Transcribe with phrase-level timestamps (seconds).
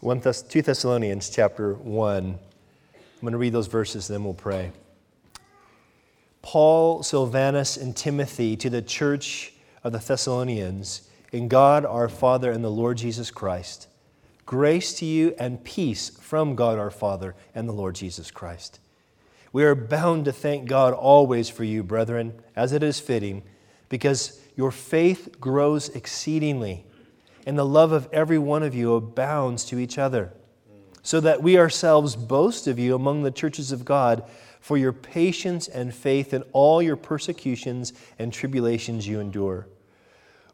[0.00, 2.24] 1 Thess- 2 Thessalonians chapter 1.
[2.24, 4.70] I'm going to read those verses then we'll pray.
[6.40, 12.62] Paul, Silvanus, and Timothy to the church of the Thessalonians, in God our Father and
[12.62, 13.88] the Lord Jesus Christ.
[14.46, 18.78] Grace to you and peace from God our Father and the Lord Jesus Christ.
[19.52, 23.42] We are bound to thank God always for you, brethren, as it is fitting,
[23.88, 26.84] because your faith grows exceedingly,
[27.48, 30.34] and the love of every one of you abounds to each other,
[31.02, 34.22] so that we ourselves boast of you among the churches of God
[34.60, 39.66] for your patience and faith in all your persecutions and tribulations you endure,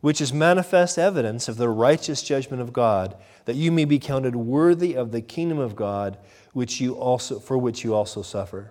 [0.02, 3.16] which is manifest evidence of the righteous judgment of God,
[3.46, 6.16] that you may be counted worthy of the kingdom of God,
[6.52, 8.70] which you also, for which you also suffer.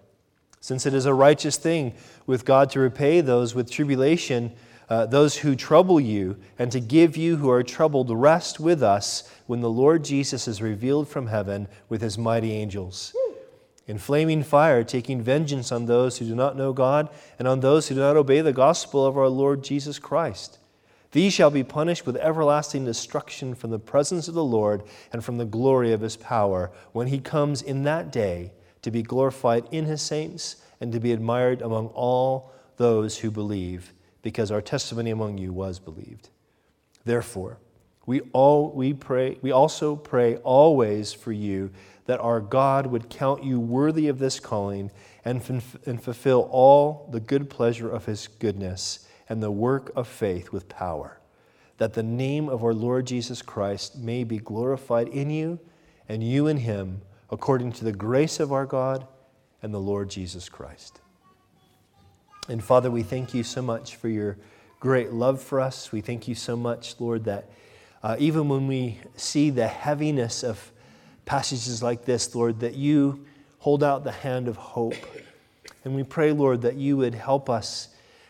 [0.62, 1.94] Since it is a righteous thing
[2.26, 4.54] with God to repay those with tribulation,
[4.90, 9.30] uh, those who trouble you, and to give you who are troubled rest with us
[9.48, 13.14] when the Lord Jesus is revealed from heaven with his mighty angels
[13.88, 17.88] in flaming fire, taking vengeance on those who do not know God and on those
[17.88, 20.60] who do not obey the gospel of our Lord Jesus Christ.
[21.12, 25.38] These shall be punished with everlasting destruction from the presence of the Lord and from
[25.38, 29.86] the glory of his power when he comes in that day to be glorified in
[29.86, 33.94] his saints and to be admired among all those who believe,
[34.24, 36.30] because our testimony among you was believed.
[37.06, 37.60] Therefore,
[38.06, 41.72] we all we pray we also pray always for you
[42.06, 44.92] that our God would count you worthy of this calling
[45.24, 45.42] and,
[45.86, 50.68] and fulfill all the good pleasure of his goodness and the work of faith with
[50.68, 51.20] power,
[51.78, 55.60] that the name of our Lord Jesus Christ may be glorified in you
[56.10, 57.02] and you in him,
[57.32, 59.08] according to the grace of our God
[59.62, 61.00] and the Lord Jesus Christ.
[62.50, 64.38] And Father, we thank you so much for your
[64.82, 65.94] great love for us.
[65.94, 67.50] We thank you so much, Lord, that
[68.04, 70.74] uh, even when we see the heaviness of
[71.24, 73.26] passages like this, Lord, that you
[73.60, 74.96] hold out the hand of hope.
[75.86, 77.88] And we pray, Lord, that you would help us,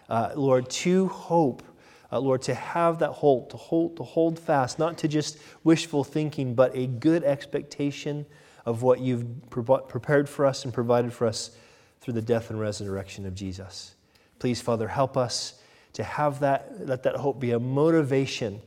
[0.10, 1.64] uh, Lord, to hope.
[2.12, 6.04] Uh, Lord, to have that hope, to hold, to hold fast, not to just wishful
[6.04, 8.28] thinking, but a good expectation
[8.64, 11.58] of what you've pre- prepared for us and provided for us
[12.00, 13.96] through the death and resurrection of Jesus.
[14.40, 15.62] Please, Father, help us
[15.94, 18.62] to have that, let that hope be a motivation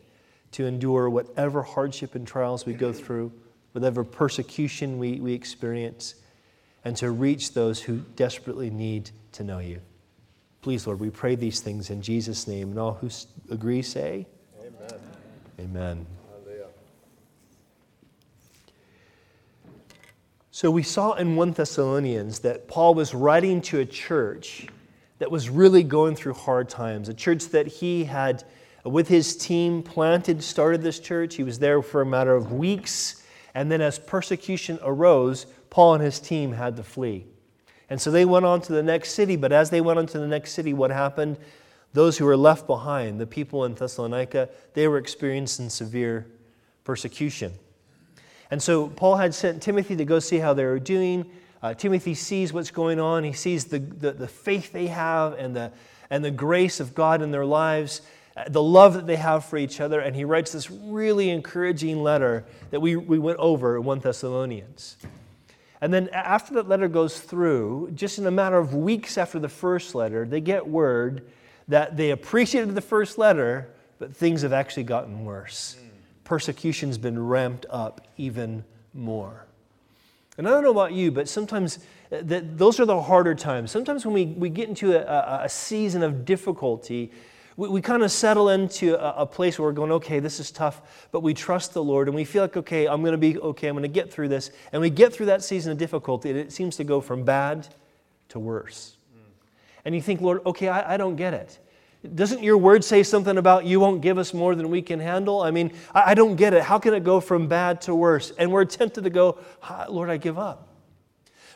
[0.52, 3.32] to endure whatever hardship and trials we go through
[3.76, 6.14] whatever persecution we, we experience,
[6.86, 9.78] and to reach those who desperately need to know you.
[10.62, 12.70] Please, Lord, we pray these things in Jesus' name.
[12.70, 13.10] And all who
[13.50, 14.26] agree say,
[14.58, 15.00] Amen.
[15.60, 16.06] Amen.
[20.50, 24.68] So we saw in 1 Thessalonians that Paul was writing to a church
[25.18, 28.44] that was really going through hard times, a church that he had,
[28.84, 31.34] with his team, planted, started this church.
[31.36, 33.22] He was there for a matter of weeks
[33.56, 37.24] and then, as persecution arose, Paul and his team had to flee.
[37.88, 40.18] And so they went on to the next city, but as they went on to
[40.18, 41.38] the next city, what happened?
[41.94, 46.26] Those who were left behind, the people in Thessalonica, they were experiencing severe
[46.84, 47.54] persecution.
[48.50, 51.24] And so Paul had sent Timothy to go see how they were doing.
[51.66, 55.56] Uh, Timothy sees what's going on, he sees the, the, the faith they have and
[55.56, 55.72] the,
[56.10, 58.02] and the grace of God in their lives
[58.48, 62.44] the love that they have for each other, and he writes this really encouraging letter
[62.70, 64.98] that we, we went over in 1 Thessalonians.
[65.80, 69.48] And then after that letter goes through, just in a matter of weeks after the
[69.48, 71.30] first letter, they get word
[71.68, 75.78] that they appreciated the first letter, but things have actually gotten worse.
[76.24, 79.45] Persecution's been ramped up even more.
[80.38, 81.78] And I don't know about you, but sometimes
[82.12, 83.70] uh, that those are the harder times.
[83.70, 87.10] Sometimes when we, we get into a, a season of difficulty,
[87.56, 90.50] we, we kind of settle into a, a, place where we're going, okay, this is
[90.50, 93.38] tough, but we trust the Lord and we feel like, okay, I'm going to be
[93.38, 94.50] okay, I'm going to get through this.
[94.72, 97.68] And we get through that season of difficulty, and it seems to go from bad
[98.28, 98.96] to worse.
[99.14, 99.20] Mm.
[99.86, 101.58] And you think, Lord, okay, I, I don't get it.
[102.14, 105.42] Doesn't your word say something about you won't give us more than we can handle?
[105.42, 106.62] I mean, I, I don't get it.
[106.62, 108.32] How can it go from bad to worse?
[108.38, 109.38] And we're tempted to go,
[109.88, 110.68] Lord, I give up.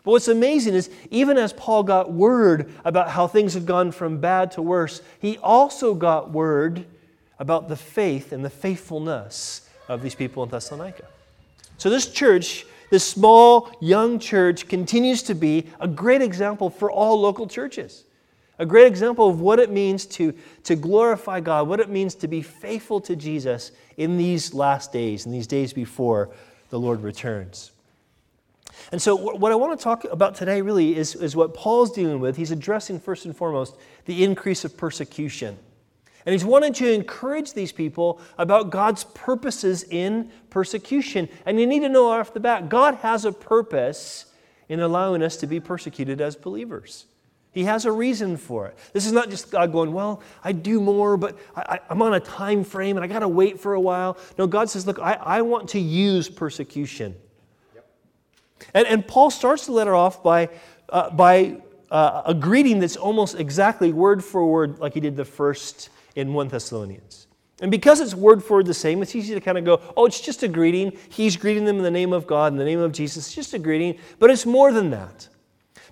[0.02, 4.18] But what's amazing is, even as Paul got word about how things had gone from
[4.18, 6.86] bad to worse, he also got word
[7.38, 11.04] about the faith and the faithfulness of these people in Thessalonica.
[11.76, 17.20] So, this church, this small, young church, continues to be a great example for all
[17.20, 18.04] local churches.
[18.60, 20.34] A great example of what it means to,
[20.64, 25.24] to glorify God, what it means to be faithful to Jesus in these last days,
[25.24, 26.28] in these days before
[26.68, 27.72] the Lord returns.
[28.92, 32.20] And so, what I want to talk about today really is, is what Paul's dealing
[32.20, 32.36] with.
[32.36, 35.56] He's addressing, first and foremost, the increase of persecution.
[36.26, 41.30] And he's wanted to encourage these people about God's purposes in persecution.
[41.46, 44.26] And you need to know off the bat God has a purpose
[44.68, 47.06] in allowing us to be persecuted as believers.
[47.52, 48.78] He has a reason for it.
[48.92, 52.20] This is not just God going, Well, I do more, but I, am on a
[52.20, 54.16] time frame and I got to wait for a while.
[54.38, 57.16] No, God says, Look, I, I want to use persecution.
[57.74, 57.90] Yep.
[58.74, 60.48] And, and Paul starts the letter off by,
[60.90, 61.60] uh, by
[61.90, 66.32] uh, a greeting that's almost exactly word for word like he did the first in
[66.32, 67.26] 1 Thessalonians.
[67.60, 70.06] And because it's word for word the same, it's easy to kind of go, oh,
[70.06, 70.96] it's just a greeting.
[71.10, 73.26] He's greeting them in the name of God, in the name of Jesus.
[73.26, 73.98] It's just a greeting.
[74.18, 75.28] But it's more than that.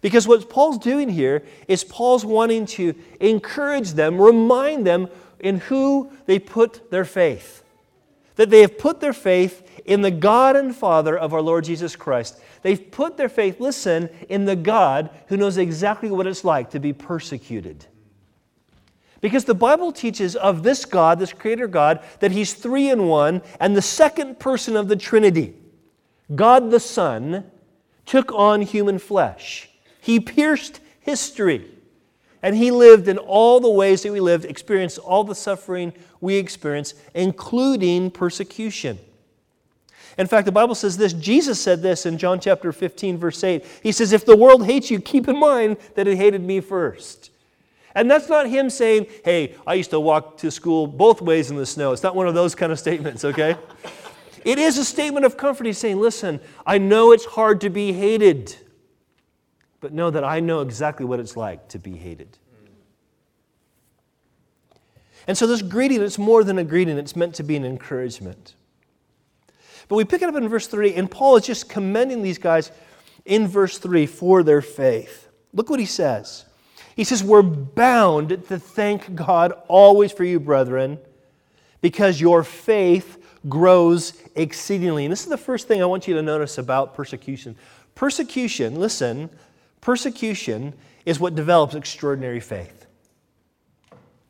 [0.00, 5.09] Because what Paul's doing here is Paul's wanting to encourage them, remind them
[5.41, 7.65] in who they put their faith.
[8.37, 11.97] That they have put their faith in the God and Father of our Lord Jesus
[11.97, 12.41] Christ.
[12.62, 16.79] They've put their faith, listen, in the God who knows exactly what it's like to
[16.79, 17.87] be persecuted.
[19.21, 23.43] Because the Bible teaches of this God, this Creator God, that He's three in one,
[23.59, 25.55] and the second person of the Trinity,
[26.35, 27.50] God the Son,
[28.06, 29.69] took on human flesh.
[30.08, 31.70] He pierced history,
[32.43, 36.37] and He lived in all the ways that we lived, experienced all the suffering we
[36.37, 38.99] experience, including persecution.
[40.16, 43.62] In fact, the Bible says this Jesus said this in John chapter 15, verse 8.
[43.82, 47.31] He says, If the world hates you, keep in mind that it hated me first.
[47.94, 51.58] And that's not him saying, hey, I used to walk to school both ways in
[51.58, 51.93] the snow.
[51.93, 53.56] It's not one of those kind of statements, okay?
[54.46, 55.66] it is a statement of comfort.
[55.66, 58.56] He's saying, listen, I know it's hard to be hated,
[59.80, 62.38] but know that I know exactly what it's like to be hated.
[65.26, 68.54] And so this greeting, it's more than a greeting, it's meant to be an encouragement.
[69.88, 72.72] But we pick it up in verse 3, and Paul is just commending these guys
[73.25, 75.28] in verse 3 for their faith.
[75.52, 76.44] Look what he says.
[76.96, 80.98] He says, We're bound to thank God always for you, brethren,
[81.80, 85.04] because your faith grows exceedingly.
[85.04, 87.56] And this is the first thing I want you to notice about persecution.
[87.94, 89.30] Persecution, listen,
[89.80, 92.86] persecution is what develops extraordinary faith.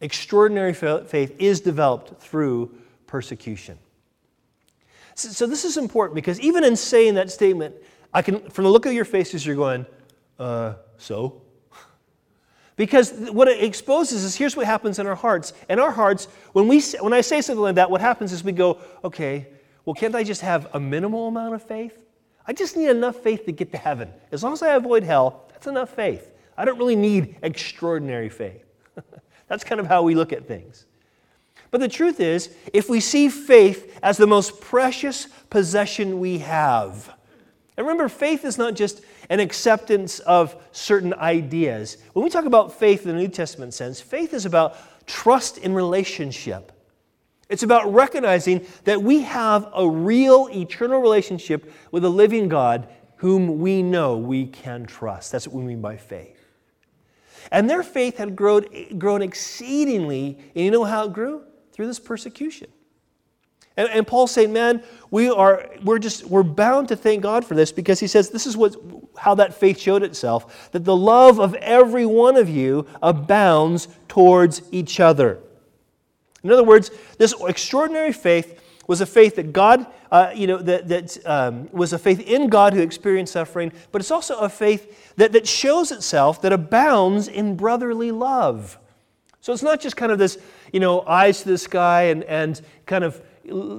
[0.01, 2.73] Extraordinary faith is developed through
[3.07, 3.79] persecution.
[5.15, 7.75] So, this is important because even in saying that statement,
[8.15, 9.85] I can, from the look of your faces, you're going,
[10.39, 11.43] uh, so?
[12.77, 15.53] Because what it exposes is here's what happens in our hearts.
[15.69, 18.53] In our hearts, when, we, when I say something like that, what happens is we
[18.53, 19.49] go, okay,
[19.85, 22.08] well, can't I just have a minimal amount of faith?
[22.49, 24.11] I just need enough faith to get to heaven.
[24.33, 26.33] As long as I avoid hell, that's enough faith.
[26.57, 28.65] I don't really need extraordinary faith.
[29.49, 30.87] that's kind of how we look at things.
[31.71, 37.15] But the truth is, if we see faith as the most precious possession we have,
[37.77, 41.99] and remember, faith is not just an acceptance of certain ideas.
[42.15, 45.75] When we talk about faith in the New Testament sense, faith is about trust in
[45.75, 46.73] relationship.
[47.49, 53.59] It's about recognizing that we have a real eternal relationship with a living God whom
[53.59, 55.33] we know we can trust.
[55.33, 56.37] That's what we mean by faith.
[57.51, 58.67] And their faith had grown,
[58.99, 61.43] grown exceedingly, and you know how it grew?
[61.73, 62.69] Through this persecution.
[63.79, 67.55] And, and Paul's saying, man, we are, we're just, we're bound to thank God for
[67.55, 68.77] this because he says this is what,
[69.17, 74.63] how that faith showed itself, that the love of every one of you abounds towards
[74.73, 75.39] each other.
[76.45, 80.89] In other words, this extraordinary faith was a faith that God, uh, you know, that,
[80.89, 85.15] that um, was a faith in God who experienced suffering, but it's also a faith
[85.17, 88.79] that, that shows itself, that abounds in brotherly love.
[89.41, 90.39] So it's not just kind of this,
[90.73, 93.23] you know, eyes to the sky and, and kind of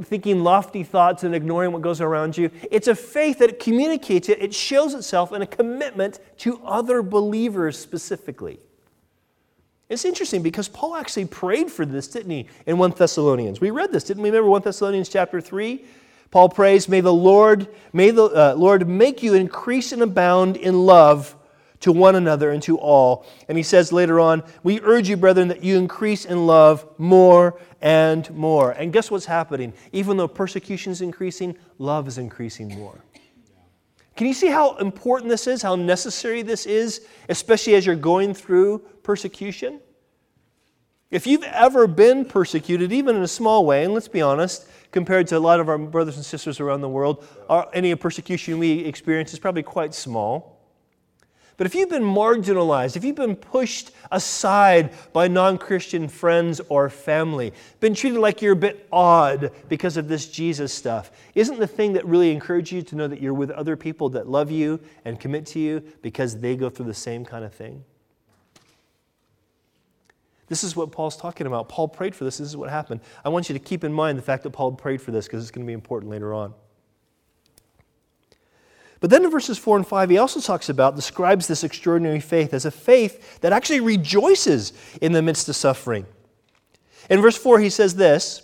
[0.03, 2.49] thinking lofty thoughts and ignoring what goes around you.
[2.71, 7.77] It's a faith that communicates it, it shows itself in a commitment to other believers
[7.77, 8.59] specifically.
[9.89, 13.59] It's interesting because Paul actually prayed for this, didn't he, in 1 Thessalonians?
[13.59, 14.29] We read this, didn't we?
[14.29, 15.83] Remember 1 Thessalonians chapter 3?
[16.29, 20.85] Paul prays, May the Lord, may the uh, Lord make you increase and abound in
[20.85, 21.35] love
[21.79, 23.25] to one another and to all.
[23.47, 27.59] And he says later on, We urge you, brethren, that you increase in love more
[27.81, 28.71] and more.
[28.71, 29.73] And guess what's happening?
[29.91, 32.99] Even though persecution is increasing, love is increasing more.
[34.19, 38.33] Can you see how important this is, how necessary this is, especially as you're going
[38.33, 39.79] through persecution?
[41.09, 45.27] If you've ever been persecuted, even in a small way, and let's be honest, compared
[45.27, 47.25] to a lot of our brothers and sisters around the world,
[47.71, 50.58] any persecution we experience is probably quite small.
[51.59, 56.89] But if you've been marginalized, if you've been pushed aside by non Christian friends or
[56.89, 57.51] family,
[57.81, 61.91] been treated like you're a bit odd because of this Jesus stuff, isn't the thing
[61.93, 65.19] that really encourages you to know that you're with other people that love you and
[65.19, 67.83] commit to you because they go through the same kind of thing?
[70.47, 71.67] This is what Paul's talking about.
[71.67, 72.37] Paul prayed for this.
[72.37, 73.01] This is what happened.
[73.25, 75.43] I want you to keep in mind the fact that Paul prayed for this because
[75.43, 76.53] it's going to be important later on.
[78.99, 82.53] But then in verses 4 and 5, he also talks about, describes this extraordinary faith
[82.53, 86.05] as a faith that actually rejoices in the midst of suffering.
[87.09, 88.41] In verse 4, he says this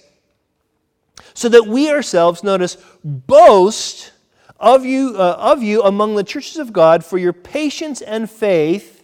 [1.34, 4.14] so that we ourselves, notice, boast
[4.60, 9.04] of you, uh, of you among the churches of God for your patience and faith,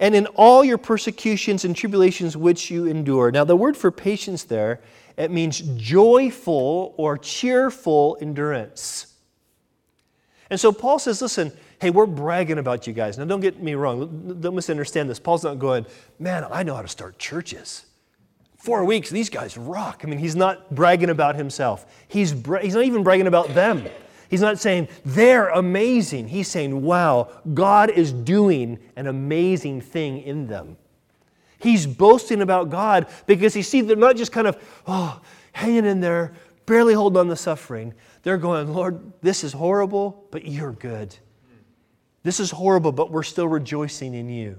[0.00, 3.30] and in all your persecutions and tribulations which you endure.
[3.30, 4.80] Now, the word for patience there,
[5.16, 9.11] it means joyful or cheerful endurance.
[10.52, 13.16] And so Paul says, listen, hey, we're bragging about you guys.
[13.16, 14.36] Now, don't get me wrong.
[14.38, 15.18] Don't misunderstand this.
[15.18, 15.86] Paul's not going,
[16.18, 17.86] man, I know how to start churches.
[18.58, 20.02] Four weeks, these guys rock.
[20.04, 21.86] I mean, he's not bragging about himself.
[22.06, 23.86] He's, bra- he's not even bragging about them.
[24.28, 26.28] He's not saying they're amazing.
[26.28, 30.76] He's saying, wow, God is doing an amazing thing in them.
[31.60, 35.18] He's boasting about God because he sees they're not just kind of, oh,
[35.52, 36.34] hanging in there,
[36.66, 37.94] barely holding on to suffering.
[38.22, 41.14] They're going, Lord, this is horrible, but you're good.
[42.22, 44.58] This is horrible, but we're still rejoicing in you.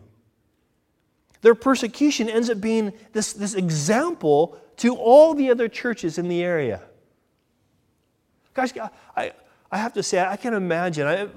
[1.41, 6.41] Their persecution ends up being this, this example to all the other churches in the
[6.41, 6.81] area.
[8.53, 8.73] Guys,
[9.15, 9.33] I,
[9.71, 11.07] I have to say, I can imagine.
[11.07, 11.27] I,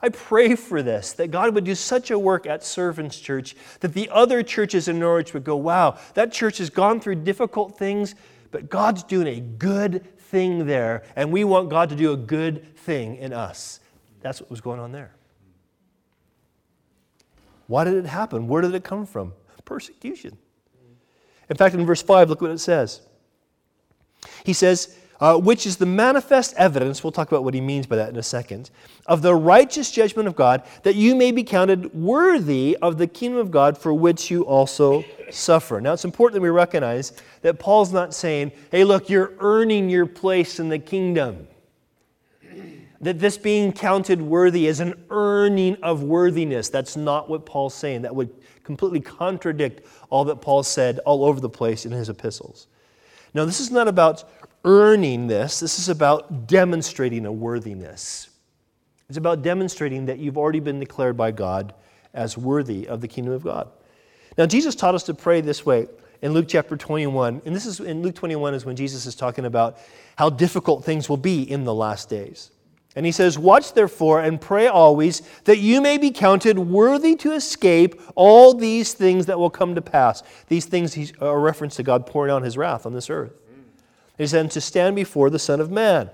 [0.00, 3.92] I pray for this, that God would do such a work at Servants Church that
[3.92, 8.14] the other churches in Norwich would go, wow, that church has gone through difficult things,
[8.50, 12.76] but God's doing a good thing there, and we want God to do a good
[12.76, 13.80] thing in us.
[14.20, 15.12] That's what was going on there.
[17.66, 18.48] Why did it happen?
[18.48, 19.32] Where did it come from?
[19.64, 20.38] Persecution.
[21.50, 23.02] In fact, in verse 5, look what it says.
[24.44, 27.96] He says, uh, which is the manifest evidence, we'll talk about what he means by
[27.96, 28.70] that in a second,
[29.06, 33.40] of the righteous judgment of God, that you may be counted worthy of the kingdom
[33.40, 35.80] of God for which you also suffer.
[35.80, 40.06] Now, it's important that we recognize that Paul's not saying, hey, look, you're earning your
[40.06, 41.48] place in the kingdom
[43.00, 46.68] that this being counted worthy is an earning of worthiness.
[46.68, 48.02] That's not what Paul's saying.
[48.02, 48.30] That would
[48.64, 52.66] completely contradict all that Paul said all over the place in his epistles.
[53.34, 54.24] Now, this is not about
[54.66, 58.28] earning this, this is about demonstrating a worthiness.
[59.08, 61.72] It's about demonstrating that you've already been declared by God
[62.12, 63.70] as worthy of the kingdom of God.
[64.36, 65.86] Now, Jesus taught us to pray this way
[66.20, 67.42] in Luke chapter 21.
[67.44, 69.78] And this is in Luke 21 is when Jesus is talking about
[70.16, 72.50] how difficult things will be in the last days.
[72.96, 77.32] And he says, Watch therefore and pray always that you may be counted worthy to
[77.32, 80.22] escape all these things that will come to pass.
[80.48, 83.32] These things are a reference to God pouring out his wrath on this earth.
[84.18, 86.10] He said, To stand before the Son of Man.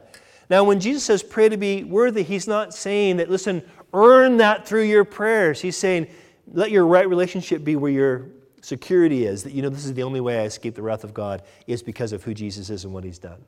[0.51, 3.63] Now, when Jesus says pray to be worthy, he's not saying that, listen,
[3.95, 5.61] earn that through your prayers.
[5.61, 6.09] He's saying,
[6.53, 8.27] let your right relationship be where your
[8.61, 11.15] security is, that you know this is the only way I escape the wrath of
[11.15, 13.43] God is because of who Jesus is and what he's done.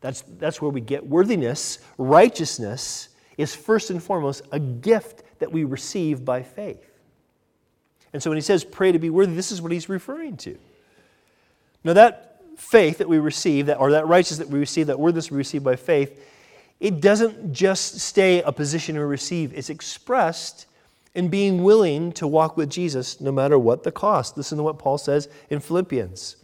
[0.00, 1.78] That's, that's where we get worthiness.
[1.98, 6.90] Righteousness is first and foremost a gift that we receive by faith.
[8.12, 10.58] And so when he says pray to be worthy, this is what he's referring to.
[11.82, 15.30] Now, that faith that we receive, that, or that righteousness that we receive, that worthiness
[15.30, 16.20] we receive by faith,
[16.80, 20.66] it doesn't just stay a position we receive, it's expressed
[21.14, 24.36] in being willing to walk with Jesus no matter what the cost.
[24.36, 26.36] Listen to what Paul says in Philippians.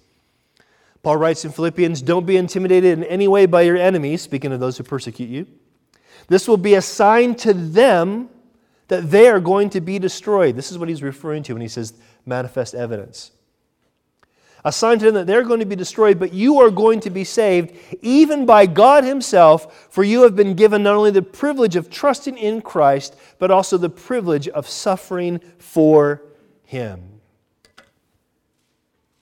[1.03, 4.61] Paul writes in Philippians, Don't be intimidated in any way by your enemies, speaking of
[4.61, 5.47] those who persecute you.
[6.29, 8.29] This will be a sign to them
[8.89, 10.57] that they are going to be destroyed.
[10.57, 11.95] This is what he's referring to when he says
[12.27, 13.33] manifest evidence.
[14.65, 17.11] A sign to them that they're going to be destroyed, but you are going to
[17.11, 21.77] be saved, even by God Himself, for you have been given not only the privilege
[21.77, 26.23] of trusting in Christ, but also the privilege of suffering for
[26.65, 27.21] Him.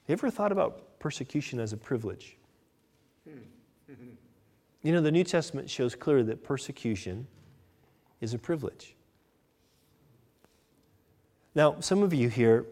[0.08, 2.36] You ever thought about persecution as a privilege.
[4.80, 7.26] You know, the New Testament shows clearly that persecution
[8.20, 8.94] is a privilege.
[11.54, 12.64] Now, some of you here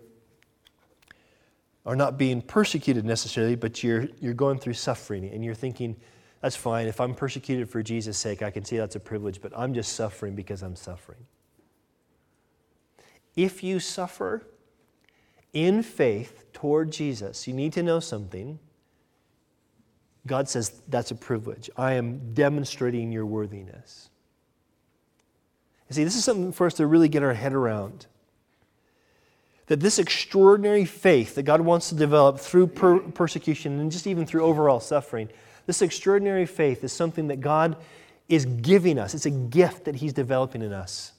[1.87, 5.97] are not being persecuted necessarily, but you're, you're going through suffering and you're thinking,
[6.43, 6.89] that's fine.
[6.89, 9.93] If I'm persecuted for Jesus' sake, I can see that's a privilege, but I'm just
[9.93, 11.25] suffering because I'm suffering.
[13.37, 14.47] If you suffer
[15.53, 18.59] in faith toward Jesus, you need to know something.
[20.27, 21.71] God says that's a privilege.
[21.77, 24.11] I am demonstrating your worthiness.
[25.89, 28.07] You see, this is something for us to really get our head around.
[29.67, 34.25] That this extraordinary faith that God wants to develop through per- persecution and just even
[34.27, 35.29] through overall suffering,
[35.67, 37.77] this extraordinary faith is something that God
[38.29, 39.15] is giving us.
[39.15, 41.13] It's a gift that He's developing in us.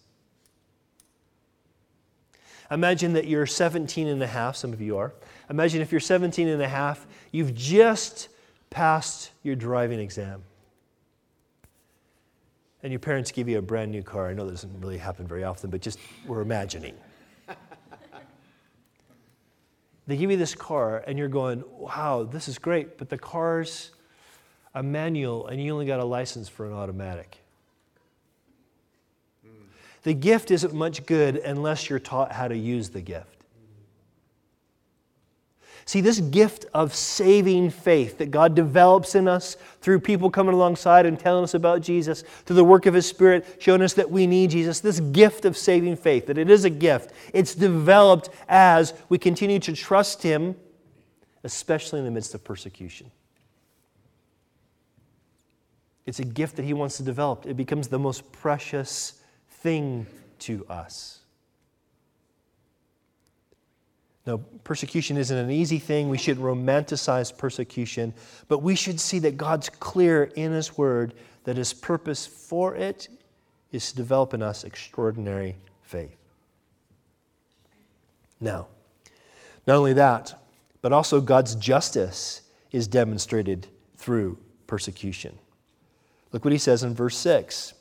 [2.70, 5.14] Imagine that you're 17 and a half, some of you are.
[5.50, 8.28] Imagine if you're 17 and a half, you've just
[8.70, 10.44] passed your driving exam.
[12.84, 14.30] And your parents give you a brand new car.
[14.30, 16.94] I know that doesn't really happen very often, but just we're imagining.
[20.08, 23.92] They give you this car, and you're going, wow, this is great, but the car's
[24.74, 27.38] a manual, and you only got a license for an automatic.
[30.04, 33.37] The gift isn't much good unless you're taught how to use the gift.
[35.88, 41.06] See, this gift of saving faith that God develops in us through people coming alongside
[41.06, 44.28] and telling us about Jesus, through the work of His Spirit showing us that we
[44.28, 48.94] need Jesus, this gift of saving faith, that it is a gift, it's developed as
[49.08, 50.58] we continue to trust Him,
[51.46, 53.10] especially in the midst of persecution.
[56.06, 57.46] It's a gift that He wants to develop.
[57.46, 60.06] It becomes the most precious thing
[60.40, 61.22] to us.
[64.28, 66.10] No, persecution isn't an easy thing.
[66.10, 68.14] We should romanticize persecution,
[68.50, 71.14] but we should see that God's clear in His Word
[71.46, 73.08] that His purpose for it
[73.72, 76.18] is to develop in us extraordinary faith.
[78.42, 78.68] Now,
[79.66, 80.44] not only that,
[80.82, 82.42] but also God's justice
[82.72, 85.38] is demonstrated through persecution.
[86.34, 87.74] Look what he says in verse 6.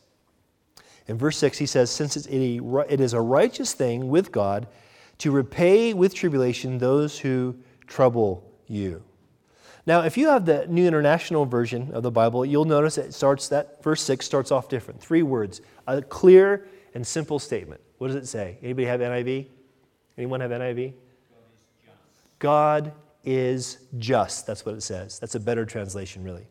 [1.08, 4.68] In verse 6, he says, Since it is a righteous thing with God
[5.18, 7.56] to repay with tribulation those who
[7.86, 9.02] trouble you.
[9.86, 13.48] Now, if you have the New International Version of the Bible, you'll notice it starts
[13.48, 15.00] that verse 6 starts off different.
[15.00, 17.80] Three words, a clear and simple statement.
[17.98, 18.58] What does it say?
[18.62, 19.46] Anybody have NIV?
[20.18, 20.94] Anyone have NIV?
[22.38, 22.92] God
[23.24, 24.46] is just.
[24.46, 25.18] That's what it says.
[25.18, 26.46] That's a better translation, really.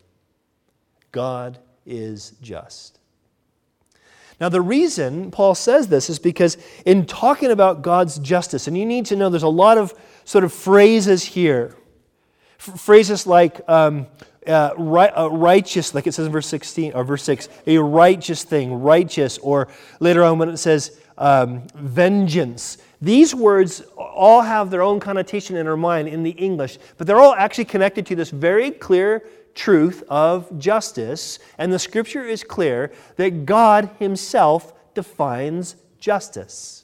[1.11, 2.99] God is just.
[4.39, 8.85] Now, the reason Paul says this is because in talking about God's justice, and you
[8.85, 9.93] need to know there's a lot of
[10.25, 11.75] sort of phrases here.
[12.59, 14.07] F- phrases like um,
[14.45, 18.73] uh, uh, righteous, like it says in verse 16 or verse 6, a righteous thing,
[18.73, 22.77] righteous, or later on when it says um, vengeance.
[23.01, 27.19] These words all have their own connotation in our mind in the English, but they're
[27.19, 29.23] all actually connected to this very clear
[29.55, 36.83] truth of justice, and the scripture is clear that God Himself defines justice.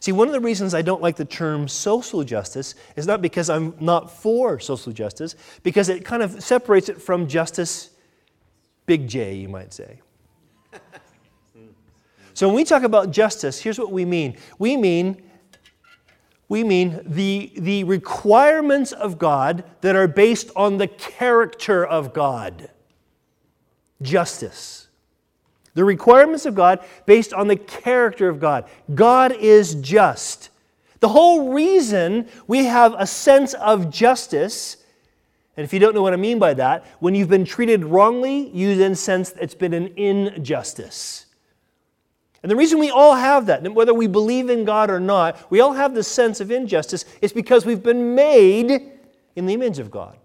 [0.00, 3.48] See, one of the reasons I don't like the term social justice is not because
[3.48, 7.88] I'm not for social justice, because it kind of separates it from justice,
[8.84, 10.00] big J, you might say.
[12.36, 15.22] So when we talk about justice, here's what we mean we mean
[16.48, 22.70] we mean the, the requirements of God that are based on the character of God.
[24.02, 24.88] Justice.
[25.74, 28.68] The requirements of God based on the character of God.
[28.94, 30.50] God is just.
[31.00, 34.76] The whole reason we have a sense of justice,
[35.56, 38.48] and if you don't know what I mean by that, when you've been treated wrongly,
[38.50, 41.23] you then sense it's been an injustice.
[42.44, 45.60] And the reason we all have that, whether we believe in God or not, we
[45.60, 48.70] all have this sense of injustice, is because we've been made
[49.34, 50.18] in the image of God.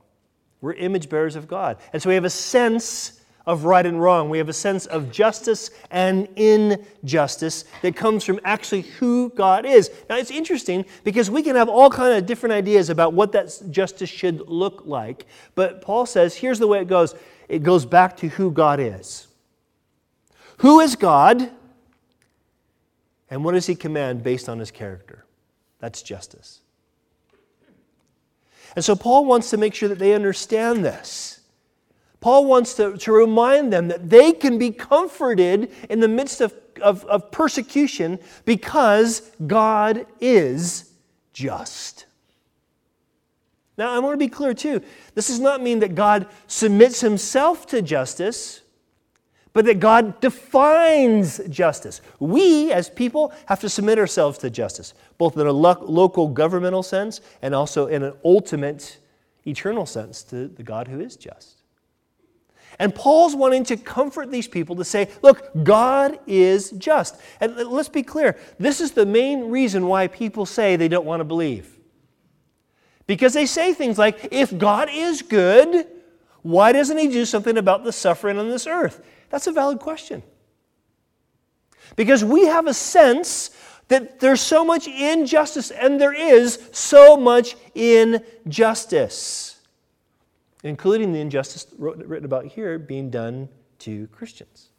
[0.59, 1.77] We're image bearers of God.
[1.93, 4.29] And so we have a sense of right and wrong.
[4.29, 9.89] We have a sense of justice and injustice that comes from actually who God is.
[10.09, 13.57] Now it's interesting because we can have all kind of different ideas about what that
[13.71, 15.25] justice should look like.
[15.55, 17.15] But Paul says, here's the way it goes.
[17.47, 19.27] It goes back to who God is.
[20.57, 21.51] Who is God?
[23.29, 25.25] And what does he command based on his character?
[25.79, 26.61] That's justice.
[28.75, 31.39] And so Paul wants to make sure that they understand this.
[32.21, 36.53] Paul wants to, to remind them that they can be comforted in the midst of,
[36.81, 40.91] of, of persecution because God is
[41.33, 42.05] just.
[43.77, 44.81] Now, I want to be clear too.
[45.15, 48.61] This does not mean that God submits himself to justice
[49.53, 52.01] but that God defines justice.
[52.19, 56.83] We, as people, have to submit ourselves to justice, both in a lo- local governmental
[56.83, 58.99] sense and also in an ultimate
[59.47, 61.55] eternal sense to the God who is just.
[62.77, 67.19] And Paul's wanting to comfort these people to say, look, God is just.
[67.41, 71.19] And let's be clear this is the main reason why people say they don't want
[71.19, 71.77] to believe.
[73.05, 75.87] Because they say things like, if God is good,
[76.41, 79.03] why doesn't he do something about the suffering on this earth?
[79.29, 80.23] That's a valid question.
[81.95, 83.51] Because we have a sense
[83.87, 89.59] that there's so much injustice, and there is so much injustice,
[90.63, 94.69] including the injustice written about here being done to Christians.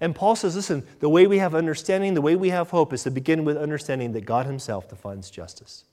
[0.00, 3.04] And Paul says, listen, the way we have understanding, the way we have hope is
[3.04, 5.84] to begin with understanding that God Himself defines justice.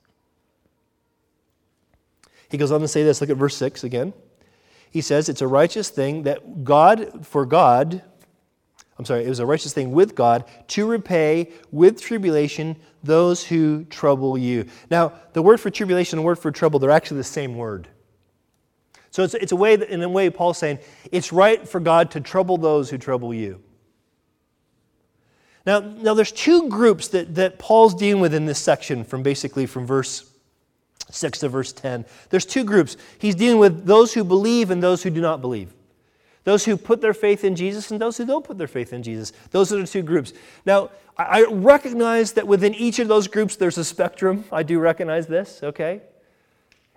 [2.50, 3.22] He goes on to say this.
[3.22, 4.14] Look at verse 6 again.
[4.92, 8.04] He says, It's a righteous thing that God, for God,
[9.00, 13.86] I'm sorry, it was a righteous thing with God to repay with tribulation those who
[13.86, 14.68] trouble you.
[14.92, 17.88] Now, the word for tribulation and the word for trouble, they're actually the same word.
[19.10, 20.80] So it's, it's a way that, in a way, Paul's saying
[21.12, 23.62] it's right for God to trouble those who trouble you.
[25.66, 29.66] Now, now there's two groups that, that Paul's dealing with in this section from basically
[29.66, 30.31] from verse
[31.10, 32.06] 6 to verse 10.
[32.30, 32.98] There's two groups.
[33.20, 35.74] He's dealing with those who believe and those who do not believe.
[36.44, 39.04] Those who put their faith in Jesus and those who don't put their faith in
[39.04, 39.32] Jesus.
[39.52, 40.34] Those are the two groups.
[40.66, 44.46] Now, I recognize that within each of those groups there's a spectrum.
[44.52, 46.02] I do recognize this, okay?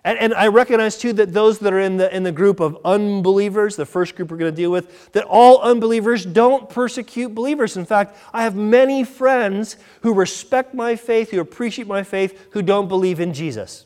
[0.03, 2.77] And, and I recognize too that those that are in the, in the group of
[2.85, 7.75] unbelievers, the first group we're going to deal with, that all unbelievers don't persecute believers.
[7.75, 12.61] In fact, I have many friends who respect my faith, who appreciate my faith, who
[12.61, 13.85] don't believe in Jesus.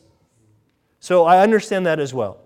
[1.00, 2.38] So I understand that as well.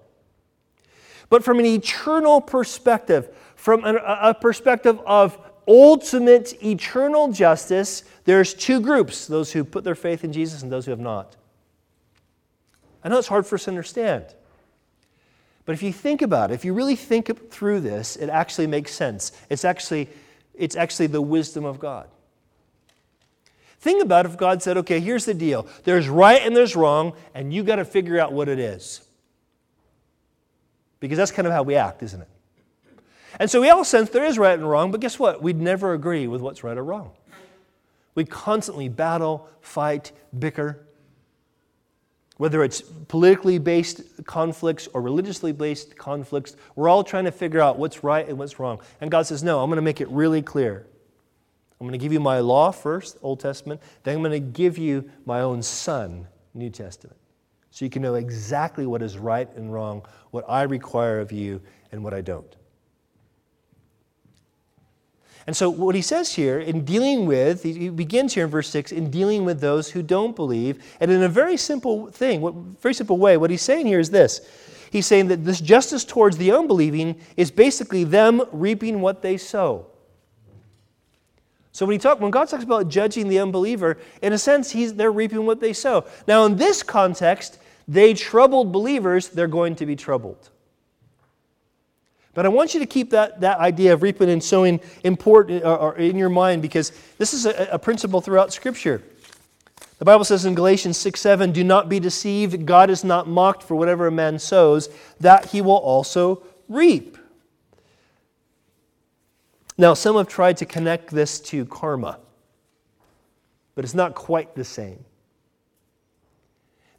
[1.29, 9.27] But from an eternal perspective, from a perspective of ultimate eternal justice, there's two groups
[9.27, 11.37] those who put their faith in Jesus and those who have not.
[13.03, 14.25] I know it's hard for us to understand.
[15.67, 18.93] But if you think about it, if you really think through this, it actually makes
[18.93, 19.33] sense.
[19.49, 20.09] It's actually,
[20.55, 22.09] it's actually the wisdom of God.
[23.85, 27.53] Think about if God said, okay, here's the deal there's right and there's wrong, and
[27.53, 29.03] you got to figure out what it is.
[31.01, 32.29] Because that's kind of how we act, isn't it?
[33.39, 35.43] And so we all sense there is right and wrong, but guess what?
[35.43, 37.11] We'd never agree with what's right or wrong.
[38.15, 40.87] We constantly battle, fight, bicker
[42.37, 47.79] whether it's politically based conflicts or religiously based conflicts, we're all trying to figure out
[47.79, 48.81] what's right and what's wrong.
[49.01, 50.87] And God says, No, I'm going to make it really clear.
[51.81, 54.79] I'm going to give you my law first, Old Testament, then I'm going to give
[54.79, 57.17] you my own Son, New Testament,
[57.71, 61.61] so you can know exactly what is right and wrong, what I require of you,
[61.91, 62.57] and what I don't.
[65.47, 68.93] And so, what he says here in dealing with, he begins here in verse 6,
[68.93, 73.19] in dealing with those who don't believe, and in a very simple thing, very simple
[73.19, 74.41] way, what he's saying here is this.
[74.91, 79.87] He's saying that this justice towards the unbelieving is basically them reaping what they sow.
[81.75, 84.95] So when, he talk, when God talks about judging the unbeliever, in a sense, he's,
[84.95, 86.05] they're reaping what they sow.
[86.29, 87.59] Now, in this context,
[87.89, 90.51] they troubled believers, they're going to be troubled.
[92.33, 95.67] But I want you to keep that, that idea of reaping and sowing important or,
[95.67, 99.03] uh, or uh, in your mind because this is a, a principle throughout Scripture.
[99.99, 102.67] The Bible says in Galatians 6 7, Do not be deceived.
[102.67, 107.19] God is not mocked for whatever a man sows, that he will also reap.
[109.77, 112.19] Now, some have tried to connect this to karma,
[113.75, 115.05] but it's not quite the same.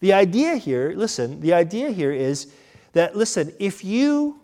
[0.01, 2.51] The idea here, listen, the idea here is
[2.91, 4.39] that, listen, if you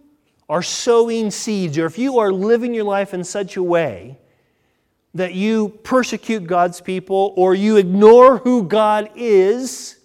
[0.47, 4.17] are sowing seeds, or if you are living your life in such a way
[5.13, 9.97] that you persecute God's people or you ignore who God is,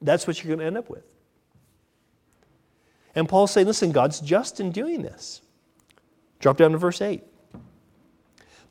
[0.00, 1.04] that's what you're going to end up with.
[3.14, 5.40] And Paul's saying, listen, God's just in doing this.
[6.40, 7.22] Drop down to verse 8.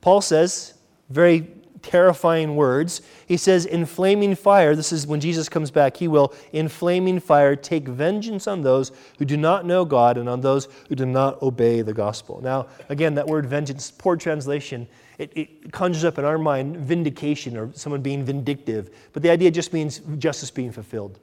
[0.01, 0.75] Paul says,
[1.09, 1.47] very
[1.85, 3.01] terrifying words.
[3.27, 7.19] He says, In flaming fire, this is when Jesus comes back, he will, in flaming
[7.19, 11.05] fire, take vengeance on those who do not know God and on those who do
[11.05, 12.41] not obey the gospel.
[12.41, 17.55] Now, again, that word vengeance, poor translation, it, it conjures up in our mind vindication
[17.55, 21.19] or someone being vindictive, but the idea just means justice being fulfilled.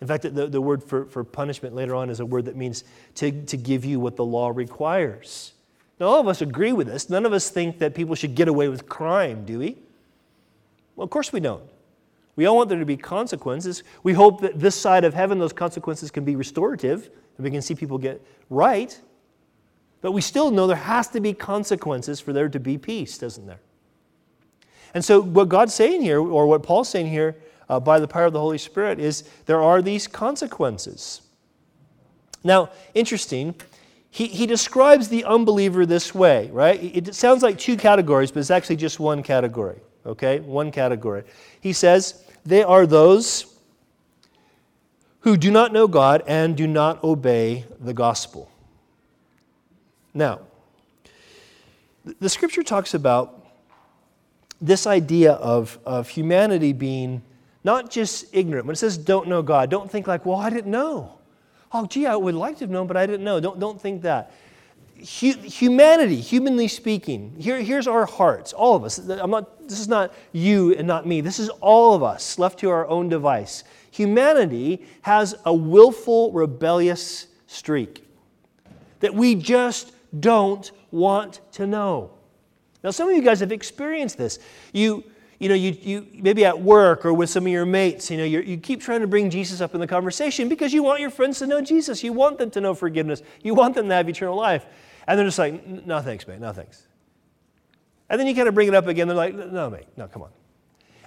[0.00, 2.84] In fact, the, the word for, for punishment later on is a word that means
[3.16, 5.52] to, to give you what the law requires.
[5.98, 7.10] Now, all of us agree with this.
[7.10, 9.76] None of us think that people should get away with crime, do we?
[10.96, 11.64] Well, of course we don't.
[12.36, 13.82] We all want there to be consequences.
[14.02, 17.60] We hope that this side of heaven, those consequences can be restorative and we can
[17.60, 18.98] see people get right.
[20.00, 23.46] But we still know there has to be consequences for there to be peace, doesn't
[23.46, 23.60] there?
[24.94, 27.36] And so, what God's saying here, or what Paul's saying here
[27.70, 31.22] uh, by the power of the Holy Spirit, is there are these consequences.
[32.42, 33.54] Now, interesting,
[34.10, 36.82] he, he describes the unbeliever this way, right?
[36.82, 40.40] It sounds like two categories, but it's actually just one category, okay?
[40.40, 41.22] One category.
[41.60, 43.46] He says, they are those
[45.20, 48.50] who do not know God and do not obey the gospel.
[50.12, 50.40] Now,
[52.18, 53.46] the scripture talks about
[54.60, 57.22] this idea of, of humanity being
[57.64, 58.66] not just ignorant.
[58.66, 61.18] When it says don't know God, don't think like, well, I didn't know.
[61.72, 63.40] Oh, gee, I would like to have known, but I didn't know.
[63.40, 64.32] Don't, don't think that.
[64.96, 68.98] hu- humanity, humanly speaking, here, here's our hearts, all of us.
[68.98, 71.20] I'm not, this is not you and not me.
[71.20, 73.64] This is all of us left to our own device.
[73.92, 78.06] Humanity has a willful, rebellious streak
[79.00, 82.10] that we just don't want to know.
[82.82, 84.38] Now, some of you guys have experienced this.
[84.72, 85.04] You,
[85.40, 88.24] you know, you, you maybe at work or with some of your mates, you know,
[88.24, 91.38] you keep trying to bring Jesus up in the conversation because you want your friends
[91.38, 92.04] to know Jesus.
[92.04, 93.22] You want them to know forgiveness.
[93.42, 94.66] You want them to have eternal life.
[95.06, 96.86] And they're just like, no thanks, mate, no thanks.
[98.10, 99.08] And then you kind of bring it up again.
[99.08, 100.30] They're like, no, mate, no, come on.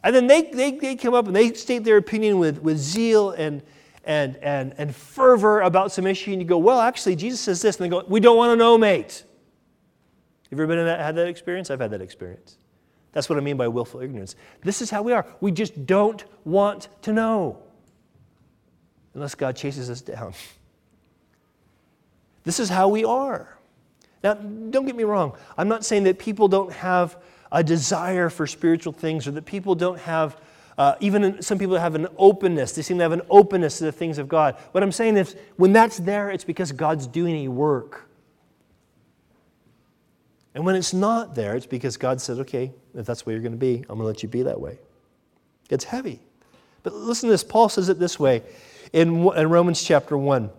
[0.03, 3.31] And then they, they, they come up and they state their opinion with, with zeal
[3.31, 3.61] and,
[4.03, 6.31] and, and, and fervor about some issue.
[6.31, 7.77] And you go, well, actually, Jesus says this.
[7.77, 9.23] And they go, we don't want to know, mate.
[10.49, 11.69] Have you ever been in that, had that experience?
[11.69, 12.57] I've had that experience.
[13.13, 14.35] That's what I mean by willful ignorance.
[14.61, 15.25] This is how we are.
[15.39, 17.59] We just don't want to know
[19.13, 20.33] unless God chases us down.
[22.45, 23.57] This is how we are.
[24.21, 25.31] Now, don't get me wrong.
[25.57, 27.15] I'm not saying that people don't have
[27.53, 30.35] a desire for spiritual things or that people don't have,
[30.77, 32.73] uh, even some people have an openness.
[32.73, 34.55] They seem to have an openness to the things of God.
[34.73, 38.09] What I'm saying is, when that's there, it's because God's doing a work.
[40.53, 43.53] And when it's not there, it's because God said, okay, if that's where you're going
[43.53, 44.79] to be, I'm going to let you be that way.
[45.69, 46.19] It's heavy.
[46.83, 47.43] But listen to this.
[47.43, 48.43] Paul says it this way
[48.91, 50.49] in, in Romans chapter 1.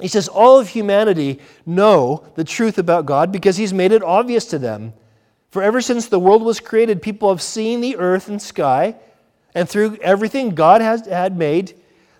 [0.00, 4.44] He says, All of humanity know the truth about God because he's made it obvious
[4.46, 4.92] to them.
[5.50, 8.96] For ever since the world was created, people have seen the earth and sky,
[9.54, 11.74] and through everything God has had made,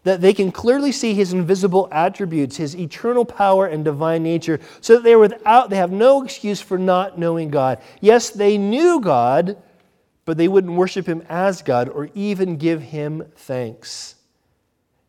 [0.05, 4.95] that they can clearly see his invisible attributes, his eternal power and divine nature, so
[4.95, 7.83] that they are without they have no excuse for not knowing God.
[8.01, 9.57] Yes, they knew God,
[10.25, 14.15] but they wouldn't worship him as God or even give him thanks.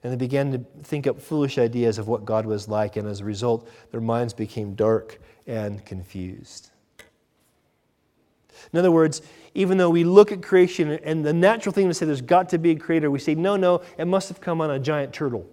[0.03, 3.21] And they began to think up foolish ideas of what God was like, and as
[3.21, 6.69] a result, their minds became dark and confused.
[8.71, 9.21] In other words,
[9.55, 12.57] even though we look at creation and the natural thing to say there's got to
[12.57, 15.49] be a creator, we say, no, no, it must have come on a giant turtle.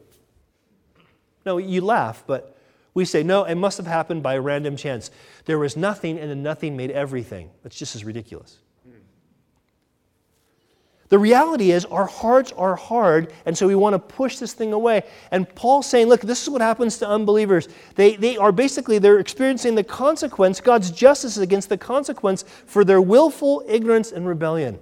[1.47, 2.59] No, you laugh, but
[2.95, 5.11] we say, no, it must have happened by random chance.
[5.45, 7.51] There was nothing, and then nothing made everything.
[7.63, 8.59] That's just as ridiculous.
[11.13, 14.73] The reality is, our hearts are hard, and so we want to push this thing
[14.73, 15.03] away.
[15.31, 17.69] And Paul's saying, look, this is what happens to unbelievers.
[17.97, 23.03] They, they are basically, they're experiencing the consequence, God's justice against the consequence for their
[23.03, 24.79] willful ignorance and rebellion.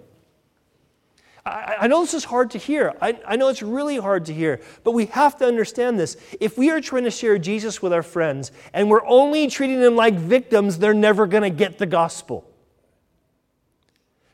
[1.44, 2.94] I, I know this is hard to hear.
[3.02, 6.16] I, I know it's really hard to hear, but we have to understand this.
[6.38, 9.96] If we are trying to share Jesus with our friends and we're only treating them
[9.96, 12.49] like victims, they're never going to get the gospel.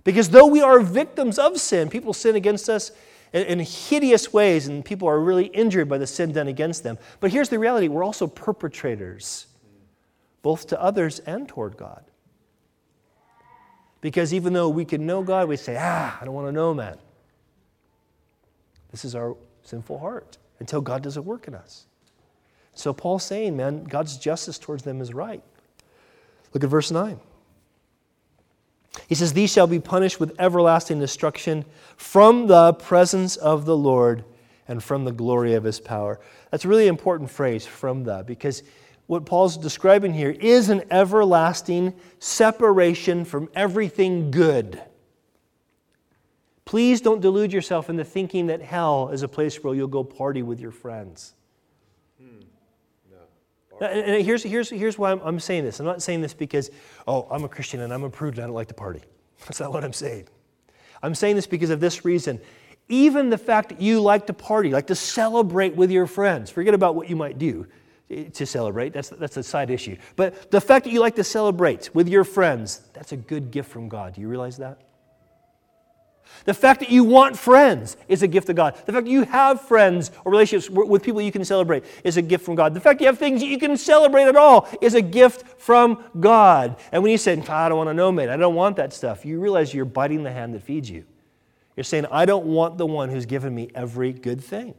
[0.06, 2.92] Because though we are victims of sin, people sin against us
[3.32, 6.96] in, hideous ways, and people are really injured by the sin done against them.
[7.18, 9.48] But here's the reality we're also perpetrators,
[10.42, 12.04] both to others and toward God.
[14.00, 16.72] Because even though we can know God, we say, ah, I don't want to know
[16.72, 16.98] man.
[18.92, 21.86] This is our sinful heart until God does a work in us.
[22.74, 25.42] So Paul's saying, man, God's justice towards them is right.
[26.54, 27.18] Look at verse 9.
[29.08, 31.64] He says, These shall be punished with everlasting destruction
[31.96, 34.24] from the presence of the Lord
[34.68, 36.20] and from the glory of his power.
[36.50, 38.62] That's a really important phrase, from the, because
[39.06, 44.82] what Paul's describing here is an everlasting separation from everything good.
[46.64, 50.42] Please don't delude yourself into thinking that hell is a place where you'll go party
[50.42, 51.34] with your friends.
[53.80, 55.80] And here's, here's, here's why I'm, I'm saying this.
[55.80, 56.70] I'm not saying this because,
[57.06, 59.02] oh, I'm a Christian and I'm a prude and I don't like to party.
[59.40, 60.28] That's not what I'm saying.
[61.02, 62.40] I'm saying this because of this reason.
[62.88, 66.72] Even the fact that you like to party, like to celebrate with your friends, forget
[66.72, 67.66] about what you might do
[68.08, 69.96] to celebrate, that's, that's a side issue.
[70.14, 73.68] But the fact that you like to celebrate with your friends, that's a good gift
[73.68, 74.14] from God.
[74.14, 74.80] Do you realize that?
[76.44, 78.74] The fact that you want friends is a gift of God.
[78.86, 82.22] The fact that you have friends or relationships with people you can celebrate is a
[82.22, 82.72] gift from God.
[82.74, 86.76] The fact you have things you can celebrate at all is a gift from God.
[86.92, 89.24] And when you say, I don't want to know, mate, I don't want that stuff,
[89.24, 91.04] you realize you're biting the hand that feeds you.
[91.76, 94.74] You're saying, I don't want the one who's given me every good thing.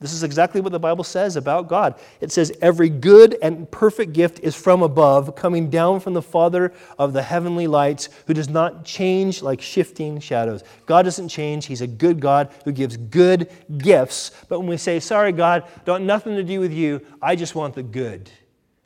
[0.00, 1.94] This is exactly what the Bible says about God.
[2.22, 6.72] It says, Every good and perfect gift is from above, coming down from the Father
[6.98, 10.64] of the heavenly lights, who does not change like shifting shadows.
[10.86, 11.66] God doesn't change.
[11.66, 14.30] He's a good God who gives good gifts.
[14.48, 17.74] But when we say, Sorry, God, don't nothing to do with you, I just want
[17.74, 18.30] the good,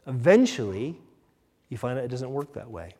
[0.08, 0.96] eventually,
[1.68, 2.94] you find out it doesn't work that way.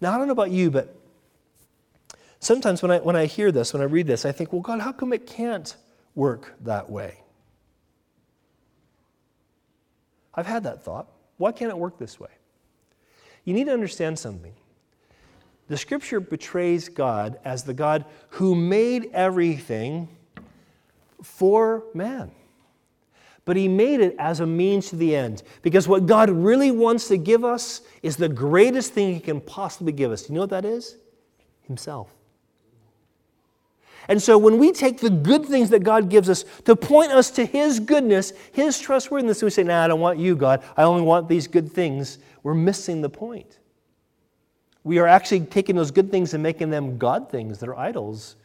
[0.00, 0.95] Now, I don't know about you, but
[2.46, 4.78] Sometimes when I, when I hear this, when I read this, I think, well, God,
[4.78, 5.74] how come it can't
[6.14, 7.18] work that way?
[10.32, 11.08] I've had that thought.
[11.38, 12.30] Why can't it work this way?
[13.44, 14.54] You need to understand something.
[15.66, 20.06] The scripture betrays God as the God who made everything
[21.24, 22.30] for man.
[23.44, 25.42] But he made it as a means to the end.
[25.62, 29.90] Because what God really wants to give us is the greatest thing he can possibly
[29.90, 30.28] give us.
[30.28, 30.96] You know what that is?
[31.62, 32.15] Himself.
[34.08, 37.30] And so when we take the good things that God gives us to point us
[37.32, 40.62] to His goodness, His trustworthiness, and we say, Nah, I don't want you, God.
[40.76, 42.18] I only want these good things.
[42.42, 43.58] We're missing the point.
[44.84, 48.36] We are actually taking those good things and making them God things that are idols.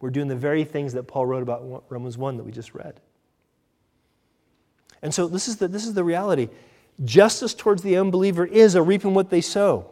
[0.00, 2.98] We're doing the very things that Paul wrote about Romans 1 that we just read.
[5.02, 6.48] And so this is the, this is the reality.
[7.04, 9.90] Justice towards the unbeliever is a reaping what they sow.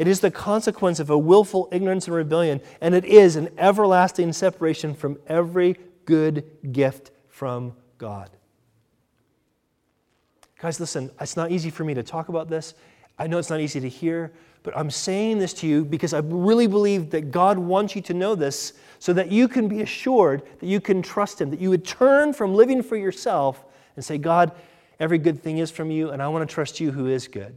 [0.00, 4.32] It is the consequence of a willful ignorance and rebellion, and it is an everlasting
[4.32, 8.30] separation from every good gift from God.
[10.58, 12.72] Guys, listen, it's not easy for me to talk about this.
[13.18, 14.32] I know it's not easy to hear,
[14.62, 18.14] but I'm saying this to you because I really believe that God wants you to
[18.14, 21.68] know this so that you can be assured that you can trust Him, that you
[21.68, 23.62] would turn from living for yourself
[23.96, 24.52] and say, God,
[24.98, 27.54] every good thing is from you, and I want to trust you who is good.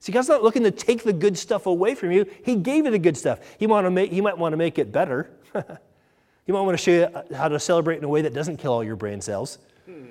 [0.00, 2.26] See, God's not looking to take the good stuff away from you.
[2.44, 3.40] He gave you the good stuff.
[3.58, 5.30] He, want to make, he might want to make it better.
[6.46, 8.58] he might want to show you uh, how to celebrate in a way that doesn't
[8.58, 9.58] kill all your brain cells.
[9.86, 10.04] Hmm.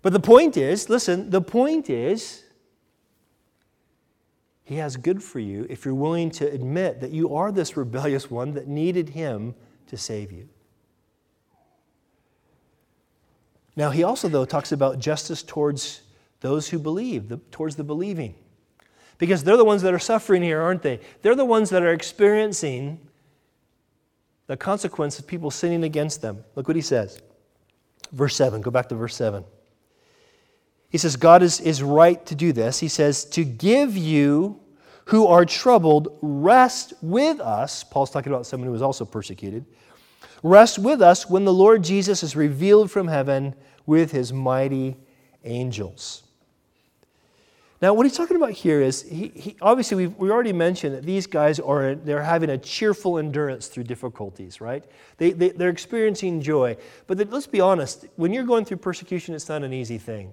[0.00, 2.42] But the point is listen, the point is,
[4.64, 8.30] He has good for you if you're willing to admit that you are this rebellious
[8.30, 9.54] one that needed Him
[9.88, 10.48] to save you.
[13.76, 16.02] Now, He also, though, talks about justice towards
[16.40, 18.34] those who believe, the, towards the believing
[19.22, 20.98] because they're the ones that are suffering here, aren't they?
[21.20, 22.98] They're the ones that are experiencing
[24.48, 26.42] the consequence of people sinning against them.
[26.56, 27.22] Look what he says.
[28.10, 29.44] Verse 7, go back to verse 7.
[30.88, 32.80] He says, God is, is right to do this.
[32.80, 34.58] He says, to give you
[35.04, 37.84] who are troubled rest with us.
[37.84, 39.64] Paul's talking about someone who was also persecuted.
[40.42, 43.54] Rest with us when the Lord Jesus is revealed from heaven
[43.86, 44.96] with his mighty
[45.44, 46.24] angels.
[47.82, 51.02] Now, what he's talking about here is, he, he, obviously, we've, we already mentioned that
[51.02, 54.84] these guys are they're having a cheerful endurance through difficulties, right?
[55.16, 56.76] They, they, they're experiencing joy.
[57.08, 60.32] But the, let's be honest, when you're going through persecution, it's not an easy thing.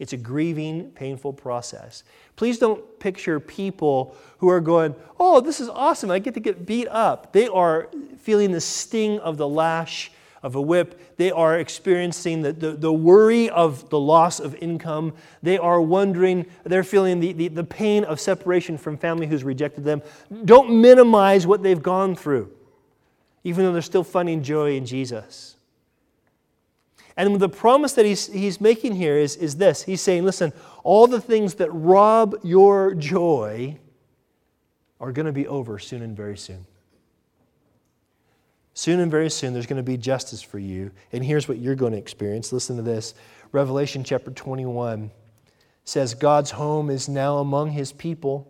[0.00, 2.02] It's a grieving, painful process.
[2.34, 6.66] Please don't picture people who are going, oh, this is awesome, I get to get
[6.66, 7.32] beat up.
[7.32, 10.10] They are feeling the sting of the lash
[10.42, 11.16] of a whip.
[11.16, 15.14] They are experiencing the, the, the, worry of the loss of income.
[15.42, 19.84] They are wondering, they're feeling the, the, the pain of separation from family who's rejected
[19.84, 20.02] them.
[20.44, 22.52] Don't minimize what they've gone through,
[23.44, 25.56] even though they're still finding joy in Jesus.
[27.16, 30.52] And the promise that he's, he's making here is, is this He's saying, listen,
[30.84, 33.76] all the things that rob your joy
[35.00, 36.64] are going to be over soon and very soon.
[38.78, 40.92] Soon and very soon, there's going to be justice for you.
[41.10, 42.52] And here's what you're going to experience.
[42.52, 43.12] Listen to this
[43.50, 45.10] Revelation chapter 21
[45.84, 48.48] says, God's home is now among his people,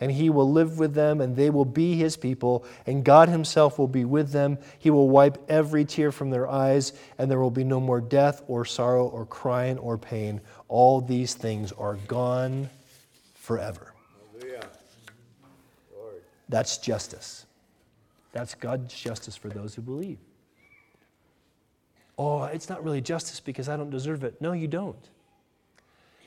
[0.00, 3.78] and he will live with them, and they will be his people, and God himself
[3.78, 4.58] will be with them.
[4.78, 8.42] He will wipe every tear from their eyes, and there will be no more death,
[8.46, 10.42] or sorrow, or crying, or pain.
[10.68, 12.68] All these things are gone
[13.32, 13.94] forever.
[16.50, 17.46] That's justice.
[18.34, 20.18] That's God's justice for those who believe.
[22.18, 24.40] Oh, it's not really justice because I don't deserve it.
[24.40, 25.08] No, you don't.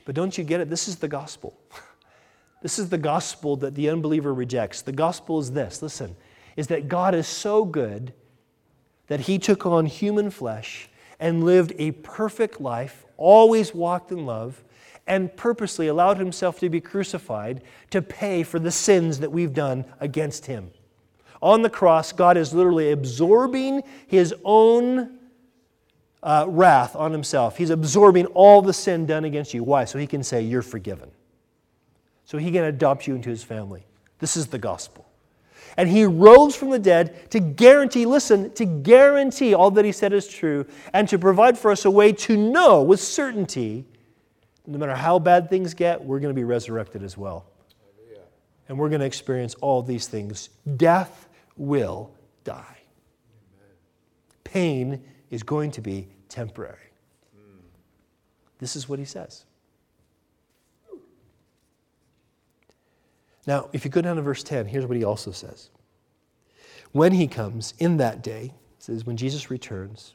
[0.06, 0.70] But don't you get it?
[0.70, 1.56] This is the gospel.
[2.60, 4.82] This is the gospel that the unbeliever rejects.
[4.82, 6.16] The gospel is this listen,
[6.56, 8.12] is that God is so good
[9.06, 10.90] that he took on human flesh
[11.20, 14.64] and lived a perfect life, always walked in love,
[15.06, 19.84] and purposely allowed himself to be crucified to pay for the sins that we've done
[20.00, 20.72] against him.
[21.40, 25.18] On the cross, God is literally absorbing his own
[26.22, 27.56] uh, wrath on himself.
[27.56, 29.62] He's absorbing all the sin done against you.
[29.62, 29.84] Why?
[29.84, 31.10] So he can say, You're forgiven.
[32.24, 33.86] So he can adopt you into his family.
[34.18, 35.06] This is the gospel.
[35.76, 40.12] And he rose from the dead to guarantee, listen, to guarantee all that he said
[40.12, 43.84] is true and to provide for us a way to know with certainty,
[44.66, 47.46] no matter how bad things get, we're going to be resurrected as well.
[48.68, 50.50] And we're going to experience all these things.
[50.76, 51.27] Death
[51.58, 52.78] will die.
[54.44, 56.78] Pain is going to be temporary.
[58.58, 59.44] This is what he says.
[63.46, 65.70] Now, if you go down to verse 10, here's what he also says.
[66.92, 70.14] When he comes in that day, says when Jesus returns,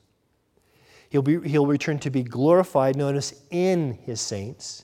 [1.14, 4.84] He'll, be, he'll return to be glorified, notice, in his saints,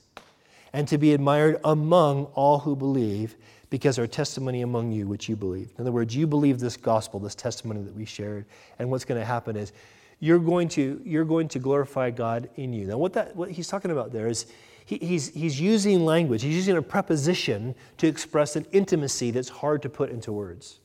[0.72, 3.36] and to be admired among all who believe,
[3.70, 5.70] because our testimony among you, which you believe.
[5.76, 8.44] In other words, you believe this gospel, this testimony that we shared,
[8.78, 9.72] and what's going to happen is
[10.18, 12.86] you're going to, you're going to glorify God in you.
[12.86, 14.46] Now, what, that, what he's talking about there is
[14.84, 19.82] he, he's, he's using language, he's using a preposition to express an intimacy that's hard
[19.82, 20.80] to put into words.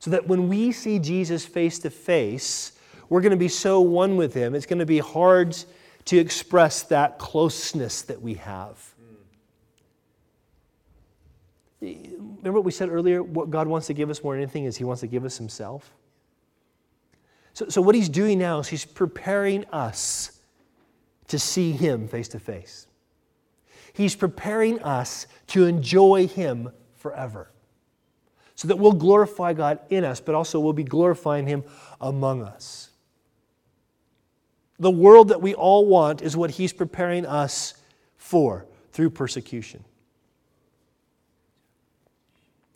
[0.00, 2.72] So that when we see Jesus face to face,
[3.08, 5.56] we're going to be so one with him, it's going to be hard
[6.06, 8.93] to express that closeness that we have.
[11.84, 13.22] Remember what we said earlier?
[13.22, 15.38] What God wants to give us more than anything is He wants to give us
[15.38, 15.92] Himself.
[17.52, 20.40] So, so what He's doing now is He's preparing us
[21.28, 22.86] to see Him face to face.
[23.92, 27.50] He's preparing us to enjoy Him forever
[28.56, 31.64] so that we'll glorify God in us, but also we'll be glorifying Him
[32.00, 32.90] among us.
[34.78, 37.74] The world that we all want is what He's preparing us
[38.16, 39.84] for through persecution.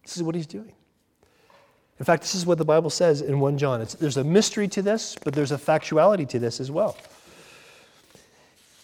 [0.09, 0.73] This is what He's doing.
[1.99, 3.83] In fact, this is what the Bible says in 1 John.
[3.83, 6.97] It's, there's a mystery to this, but there's a factuality to this as well.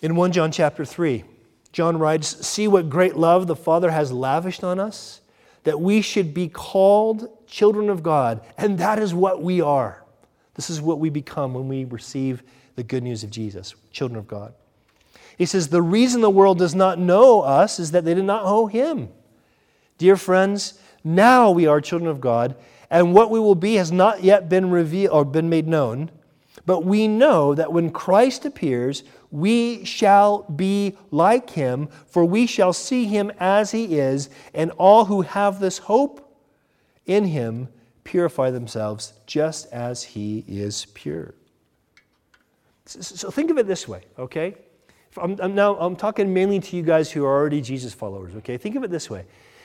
[0.03, 1.25] In 1 John chapter 3,
[1.72, 5.22] John writes, See what great love the Father has lavished on us,
[5.62, 8.43] that we should be called children of God.
[8.59, 10.05] And that is what we are.
[10.57, 12.43] This is what we become when we receive
[12.77, 14.53] the good news of Jesus, children of God.
[15.39, 18.45] He says, The reason the world does not know us is that they did not
[18.45, 19.09] know him.
[19.97, 22.57] Dear friends, now we are children of God,
[22.90, 26.11] and what we will be has not yet been revealed or been made known.
[26.66, 32.72] But we know that when Christ appears, we shall be like him, for we shall
[32.72, 36.20] see him as he is, and all who have this hope
[37.05, 37.68] in him
[38.05, 41.34] purify themselves just as he is pure.
[42.86, 44.55] So think of it this way, okay?
[45.16, 48.57] I'm, I'm, now I'm talking mainly to you guys who are already Jesus followers, okay?
[48.57, 49.24] Think of it this way.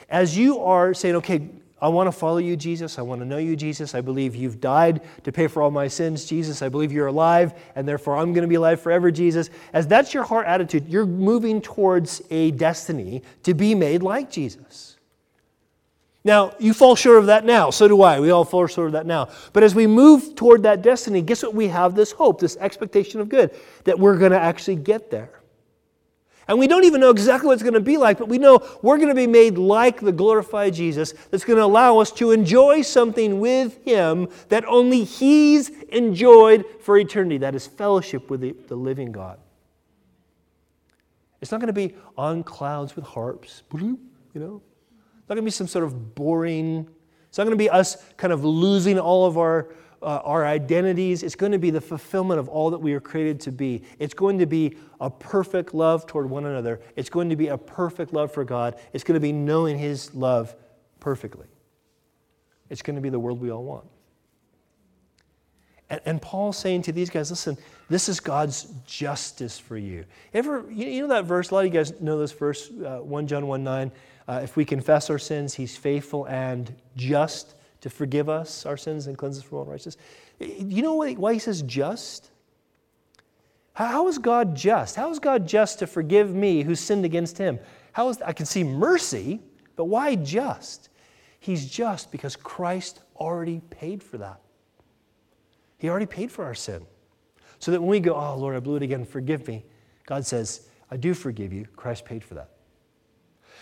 [0.09, 1.49] As you are saying, okay,
[1.81, 2.99] I want to follow you, Jesus.
[2.99, 3.95] I want to know you, Jesus.
[3.95, 6.61] I believe you've died to pay for all my sins, Jesus.
[6.61, 9.49] I believe you're alive, and therefore I'm going to be alive forever, Jesus.
[9.71, 14.97] As that's your heart attitude, you're moving towards a destiny to be made like Jesus.
[16.25, 17.69] Now, you fall short of that now.
[17.69, 18.19] So do I.
[18.19, 19.29] We all fall short of that now.
[19.53, 21.53] But as we move toward that destiny, guess what?
[21.55, 23.51] We have this hope, this expectation of good,
[23.85, 25.38] that we're going to actually get there.
[26.49, 28.67] And we don't even know exactly what it's going to be like, but we know
[28.81, 32.31] we're going to be made like the glorified Jesus that's going to allow us to
[32.31, 37.37] enjoy something with Him that only He's enjoyed for eternity.
[37.37, 39.39] That is fellowship with the, the living God.
[41.39, 43.99] It's not going to be on clouds with harps, you
[44.33, 44.63] know?
[45.19, 46.89] It's not going to be some sort of boring,
[47.27, 49.69] it's not going to be us kind of losing all of our,
[50.01, 51.23] uh, our identities.
[51.23, 53.83] It's going to be the fulfillment of all that we are created to be.
[53.99, 56.79] It's going to be a perfect love toward one another.
[56.95, 58.75] It's going to be a perfect love for God.
[58.93, 60.55] It's going to be knowing His love
[60.99, 61.47] perfectly.
[62.69, 63.85] It's going to be the world we all want.
[65.89, 67.57] And, and Paul's saying to these guys, listen,
[67.89, 70.05] this is God's justice for you.
[70.33, 71.49] Ever, you know that verse?
[71.49, 73.91] A lot of you guys know this verse, uh, 1 John 1 9.
[74.27, 79.07] Uh, if we confess our sins, he's faithful and just to forgive us our sins
[79.07, 79.97] and cleanse us from all righteousness.
[80.39, 82.31] You know why he says just?
[83.73, 84.95] How is God just?
[84.95, 87.59] How is God just to forgive me who sinned against him?
[87.93, 89.39] How is I can see mercy,
[89.75, 90.89] but why just?
[91.39, 94.41] He's just because Christ already paid for that.
[95.77, 96.85] He already paid for our sin.
[97.59, 99.65] So that when we go, oh Lord, I blew it again, forgive me,
[100.05, 101.65] God says, I do forgive you.
[101.75, 102.49] Christ paid for that.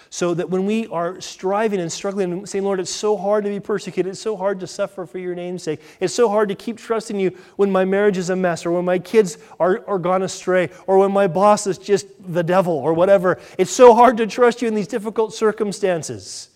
[0.09, 3.49] So that when we are striving and struggling and saying, Lord, it's so hard to
[3.49, 6.55] be persecuted, it's so hard to suffer for your name's sake, it's so hard to
[6.55, 9.99] keep trusting you when my marriage is a mess, or when my kids are, are
[9.99, 13.39] gone astray, or when my boss is just the devil, or whatever.
[13.57, 16.49] It's so hard to trust you in these difficult circumstances.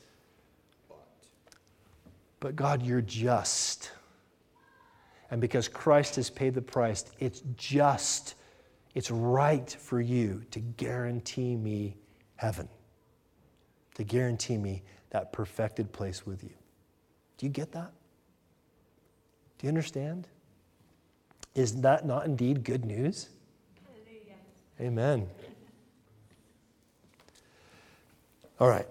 [2.39, 3.91] But God, you're just.
[5.29, 8.35] And because Christ has paid the price, it's just,
[8.95, 11.95] it's right for you to guarantee me
[12.35, 12.67] heaven
[13.95, 16.53] to guarantee me that perfected place with you.
[17.37, 17.91] Do you get that?
[19.57, 20.27] Do you understand?
[21.53, 23.29] Is that not indeed good news?
[23.85, 24.37] Hallelujah.
[24.79, 25.27] Amen.
[28.59, 28.87] All right.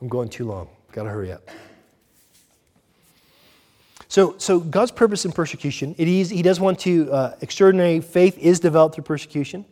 [0.00, 0.68] I'm going too long.
[0.92, 1.48] Got to hurry up.
[4.08, 8.38] So, so God's purpose in persecution, it is, He does want to, uh, extraordinary faith
[8.38, 9.64] is developed through persecution.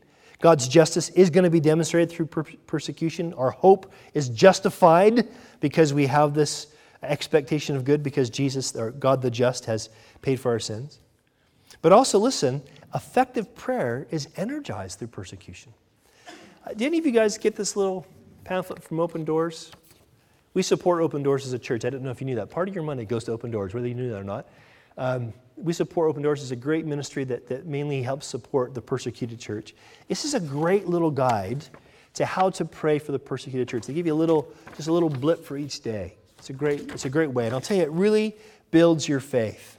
[0.42, 3.32] God's justice is going to be demonstrated through per- persecution.
[3.34, 5.28] Our hope is justified
[5.60, 6.66] because we have this
[7.04, 9.88] expectation of good because Jesus, or God the just, has
[10.20, 10.98] paid for our sins.
[11.80, 12.60] But also, listen,
[12.92, 15.72] effective prayer is energized through persecution.
[16.66, 18.04] Uh, did any of you guys get this little
[18.42, 19.70] pamphlet from Open Doors?
[20.54, 21.84] We support Open Doors as a church.
[21.84, 22.50] I don't know if you knew that.
[22.50, 24.48] Part of your money goes to Open Doors, whether you knew that or not.
[24.98, 25.32] Um,
[25.62, 29.38] we support Open Doors as a great ministry that, that mainly helps support the persecuted
[29.38, 29.74] church.
[30.08, 31.64] This is a great little guide
[32.14, 33.86] to how to pray for the persecuted church.
[33.86, 36.16] They give you a little, just a little blip for each day.
[36.38, 37.46] It's a great, it's a great way.
[37.46, 38.36] And I'll tell you, it really
[38.70, 39.78] builds your faith.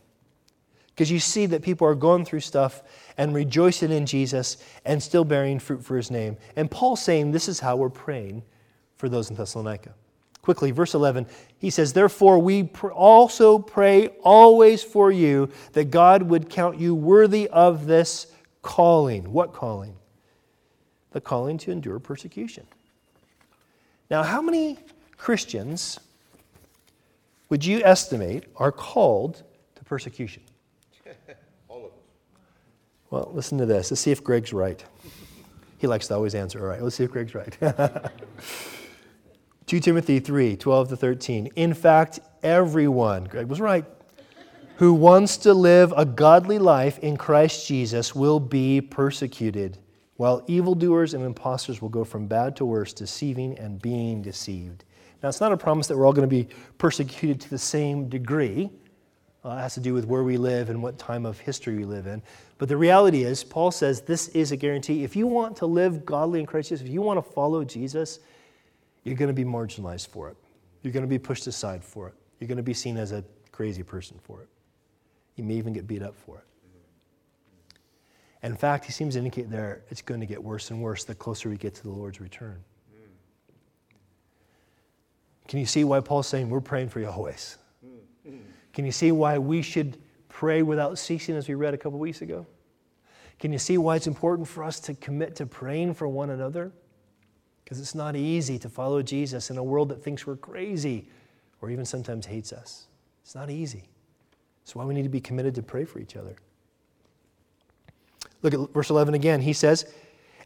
[0.87, 2.83] Because you see that people are going through stuff
[3.17, 6.37] and rejoicing in Jesus and still bearing fruit for his name.
[6.55, 8.43] And Paul's saying this is how we're praying
[8.95, 9.95] for those in Thessalonica.
[10.43, 11.25] Quickly, verse 11,
[11.57, 16.93] he says, Therefore, we pr- also pray always for you that God would count you
[16.93, 18.27] worthy of this
[18.61, 19.31] calling.
[19.31, 19.95] What calling?
[21.11, 22.67] The calling to endure persecution.
[24.11, 24.79] Now, how many
[25.15, 25.97] Christians
[27.47, 29.43] would you estimate are called
[29.75, 30.43] to persecution?
[31.69, 31.91] All of us.
[33.09, 33.91] Well, listen to this.
[33.91, 34.83] Let's see if Greg's right.
[35.77, 36.59] He likes to always answer.
[36.59, 37.57] All right, let's see if Greg's right.
[39.65, 41.49] 2 Timothy 3 12 to 13.
[41.55, 43.85] In fact, everyone, Greg was right,
[44.75, 49.77] who wants to live a godly life in Christ Jesus will be persecuted,
[50.17, 54.83] while evildoers and impostors will go from bad to worse, deceiving and being deceived.
[55.21, 58.09] Now, it's not a promise that we're all going to be persecuted to the same
[58.09, 58.69] degree.
[59.45, 61.85] Uh, it has to do with where we live and what time of history we
[61.85, 62.21] live in.
[62.57, 65.03] But the reality is, Paul says this is a guarantee.
[65.03, 68.19] If you want to live godly in Christ Jesus, if you want to follow Jesus,
[69.03, 70.37] you're going to be marginalized for it.
[70.81, 72.15] You're going to be pushed aside for it.
[72.39, 74.49] You're going to be seen as a crazy person for it.
[75.35, 76.45] You may even get beat up for it.
[78.43, 81.15] in fact, he seems to indicate there it's going to get worse and worse the
[81.15, 82.63] closer we get to the Lord's return.
[85.47, 87.57] Can you see why Paul's saying we're praying for you always?
[88.73, 89.97] Can you see why we should
[90.29, 92.45] pray without ceasing, as we read a couple weeks ago?
[93.39, 96.71] Can you see why it's important for us to commit to praying for one another?
[97.73, 101.07] Because it's not easy to follow Jesus in a world that thinks we're crazy
[101.59, 102.85] or even sometimes hates us.
[103.23, 103.85] It's not easy.
[104.61, 106.35] That's why we need to be committed to pray for each other.
[108.43, 109.41] Look at verse 11 again.
[109.41, 109.91] He says,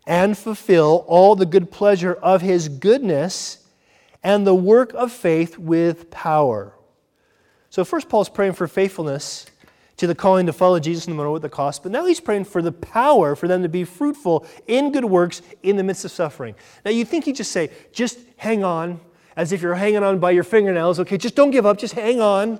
[0.06, 3.68] And fulfill all the good pleasure of his goodness
[4.24, 6.76] and the work of faith with power.
[7.70, 9.48] So, first, Paul's praying for faithfulness
[9.98, 11.84] to the calling to follow Jesus no matter what the cost.
[11.84, 15.42] But now he's praying for the power for them to be fruitful in good works
[15.64, 16.56] in the midst of suffering.
[16.86, 19.00] Now you think he'd just say, just hang on,
[19.36, 21.00] as if you're hanging on by your fingernails.
[21.00, 22.60] Okay, just don't give up, just hang on.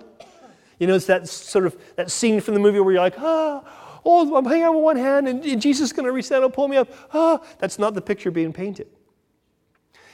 [0.80, 3.64] You know, it's that sort of that scene from the movie where you're like, ah,
[4.06, 6.54] oh, I'm hanging on with one hand and Jesus is going to reach down and
[6.54, 6.90] pull me up.
[7.14, 8.88] Ah, that's not the picture being painted.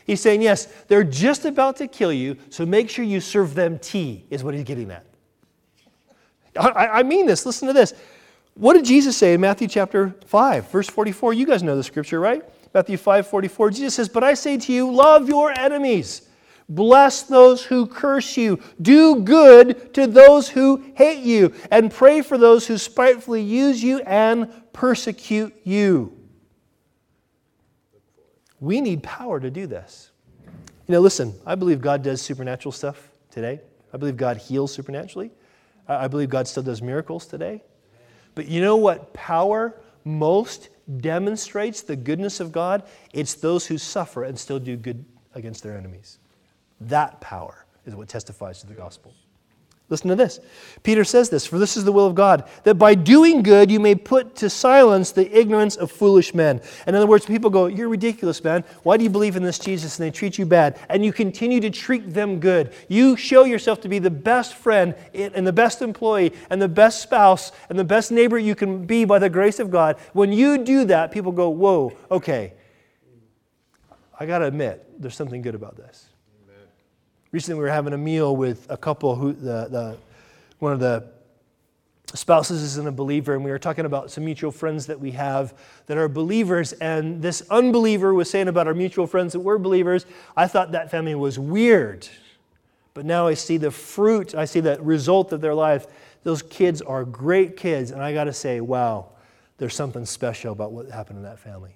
[0.05, 3.79] He's saying, yes, they're just about to kill you, so make sure you serve them
[3.79, 5.05] tea, is what he's getting at.
[6.57, 7.45] I, I mean this.
[7.45, 7.93] Listen to this.
[8.55, 11.33] What did Jesus say in Matthew chapter 5, verse 44?
[11.33, 12.43] You guys know the scripture, right?
[12.73, 13.71] Matthew 5 44.
[13.71, 16.29] Jesus says, But I say to you, love your enemies.
[16.69, 18.59] Bless those who curse you.
[18.81, 21.53] Do good to those who hate you.
[21.71, 26.17] And pray for those who spitefully use you and persecute you.
[28.59, 30.11] We need power to do this.
[30.87, 33.59] You know, listen, I believe God does supernatural stuff today.
[33.93, 35.31] I believe God heals supernaturally.
[35.87, 37.63] I believe God still does miracles today.
[38.35, 39.75] But you know what power
[40.05, 42.83] most demonstrates the goodness of God?
[43.13, 45.03] It's those who suffer and still do good
[45.35, 46.19] against their enemies.
[46.81, 49.13] That power is what testifies to the gospel.
[49.89, 50.39] Listen to this.
[50.81, 53.79] Peter says this For this is the will of God, that by doing good you
[53.79, 56.61] may put to silence the ignorance of foolish men.
[56.87, 58.63] In other words, people go, You're ridiculous, man.
[58.83, 59.99] Why do you believe in this Jesus?
[59.99, 60.79] And they treat you bad.
[60.89, 62.73] And you continue to treat them good.
[62.87, 67.01] You show yourself to be the best friend and the best employee and the best
[67.01, 69.97] spouse and the best neighbor you can be by the grace of God.
[70.13, 72.53] When you do that, people go, Whoa, okay.
[74.17, 76.12] I got to admit, there's something good about this.
[77.33, 79.97] Recently, we were having a meal with a couple who, the, the,
[80.59, 81.03] one of the
[82.13, 85.57] spouses isn't a believer, and we were talking about some mutual friends that we have
[85.87, 86.73] that are believers.
[86.73, 90.05] And this unbeliever was saying about our mutual friends that were believers,
[90.37, 92.07] I thought that family was weird.
[92.93, 95.87] But now I see the fruit, I see the result of their life.
[96.21, 99.09] Those kids are great kids, and I got to say, wow,
[99.57, 101.75] there's something special about what happened in that family.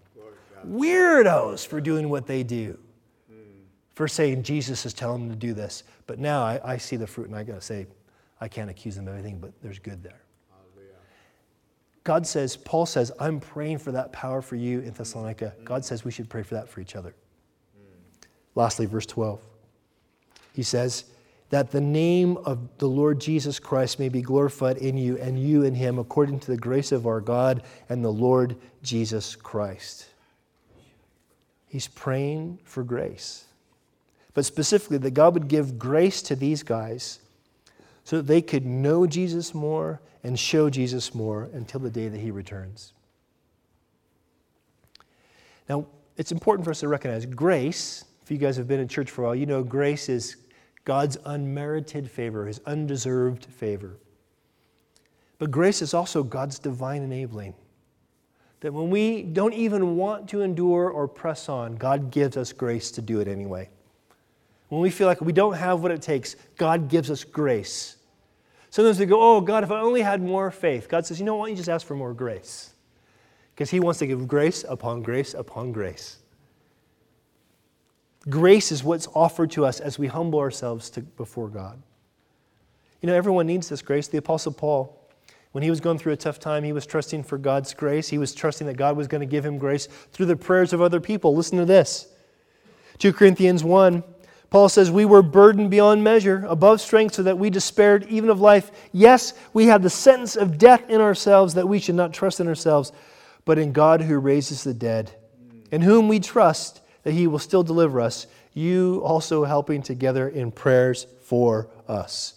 [0.68, 2.78] Weirdos for doing what they do
[3.98, 5.82] for saying Jesus is telling them to do this.
[6.06, 7.88] But now I, I see the fruit and I got to say,
[8.40, 10.22] I can't accuse them of anything, but there's good there.
[12.04, 15.46] God says, Paul says, I'm praying for that power for you in Thessalonica.
[15.46, 15.64] Mm-hmm.
[15.64, 17.16] God says we should pray for that for each other.
[17.76, 18.28] Mm.
[18.54, 19.42] Lastly, verse 12.
[20.54, 21.06] He says,
[21.50, 25.64] that the name of the Lord Jesus Christ may be glorified in you and you
[25.64, 30.06] in him, according to the grace of our God and the Lord Jesus Christ.
[31.68, 33.47] He's praying for grace.
[34.38, 37.22] But specifically, that God would give grace to these guys
[38.04, 42.20] so that they could know Jesus more and show Jesus more until the day that
[42.20, 42.94] he returns.
[45.68, 48.06] Now, it's important for us to recognize grace.
[48.22, 50.36] If you guys have been in church for a while, you know grace is
[50.86, 53.98] God's unmerited favor, his undeserved favor.
[55.40, 57.56] But grace is also God's divine enabling.
[58.60, 62.92] That when we don't even want to endure or press on, God gives us grace
[62.92, 63.72] to do it anyway.
[64.70, 67.96] When we feel like we don't have what it takes, God gives us grace.
[68.70, 70.90] Sometimes we go, Oh, God, if I only had more faith.
[70.90, 71.50] God says, You know what?
[71.50, 72.74] You just ask for more grace.
[73.56, 76.18] Because He wants to give grace upon grace upon grace.
[78.30, 81.82] Grace is what's offered to us as we humble ourselves to, before God.
[83.02, 84.08] You know, everyone needs this grace.
[84.08, 85.10] The Apostle Paul,
[85.54, 88.10] when he was going through a tough time, he was trusting for God's grace.
[88.10, 90.82] He was trusting that God was going to give him grace through the prayers of
[90.82, 91.34] other people.
[91.36, 92.10] Listen to this
[93.00, 94.04] 2 Corinthians 1.
[94.50, 98.40] Paul says, We were burdened beyond measure, above strength, so that we despaired even of
[98.40, 98.72] life.
[98.94, 102.48] Yes, we had the sentence of death in ourselves, that we should not trust in
[102.48, 102.92] ourselves,
[103.46, 105.12] but in God who raises the dead,
[105.72, 110.52] in whom we trust that he will still deliver us, you also helping together in
[110.52, 112.34] prayers for us.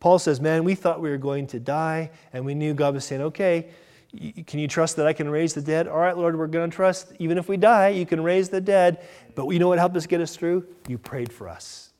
[0.00, 3.04] Paul says, Man, we thought we were going to die, and we knew God was
[3.04, 3.68] saying, Okay,
[4.46, 5.88] can you trust that I can raise the dead?
[5.88, 7.12] All right, Lord, we're going to trust.
[7.18, 9.06] Even if we die, you can raise the dead.
[9.34, 10.66] But you know what helped us get us through?
[10.86, 11.90] You prayed for us.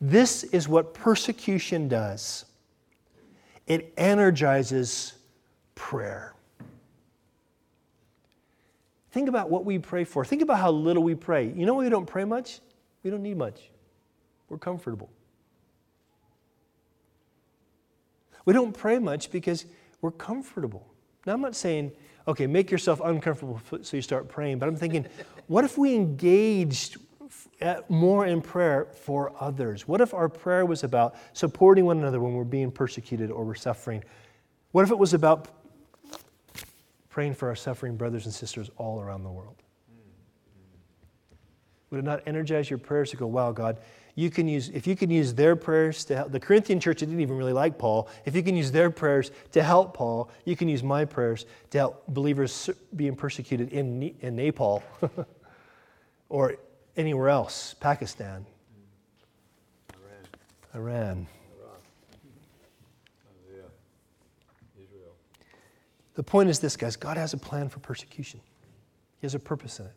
[0.00, 2.44] This is what persecution does
[3.66, 5.14] it energizes
[5.74, 6.34] prayer.
[9.12, 10.24] Think about what we pray for.
[10.24, 11.50] Think about how little we pray.
[11.54, 12.60] You know we don't pray much?
[13.02, 13.70] We don't need much.
[14.48, 15.08] We're comfortable.
[18.44, 19.64] We don't pray much because
[20.04, 20.86] we're comfortable.
[21.24, 21.90] Now, I'm not saying,
[22.28, 25.06] okay, make yourself uncomfortable so you start praying, but I'm thinking,
[25.46, 26.98] what if we engaged
[27.88, 29.88] more in prayer for others?
[29.88, 33.54] What if our prayer was about supporting one another when we're being persecuted or we're
[33.54, 34.04] suffering?
[34.72, 35.48] What if it was about
[37.08, 39.62] praying for our suffering brothers and sisters all around the world?
[39.88, 40.00] Hmm.
[41.88, 43.78] Would it not energize your prayers to go, wow, God,
[44.16, 47.20] you can use, if you can use their prayers to help, the Corinthian church didn't
[47.20, 48.08] even really like Paul.
[48.24, 51.78] If you can use their prayers to help Paul, you can use my prayers to
[51.78, 54.84] help believers being persecuted in, in Nepal
[56.28, 56.56] or
[56.96, 58.46] anywhere else, Pakistan,
[60.74, 60.76] Iran.
[60.76, 61.26] Iran.
[66.14, 68.40] The point is this, guys God has a plan for persecution,
[69.20, 69.92] He has a purpose in it.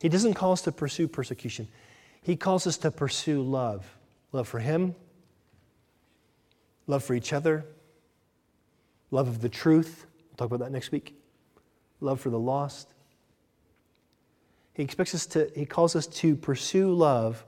[0.00, 1.66] He doesn't call us to pursue persecution,
[2.24, 3.86] He calls us to pursue love
[4.32, 4.96] love for Him,
[6.88, 7.64] love for each other,
[9.12, 10.06] love of the truth.
[10.26, 11.14] We'll talk about that next week.
[12.00, 12.88] Love for the lost.
[14.72, 17.44] He expects us to, he calls us to pursue love,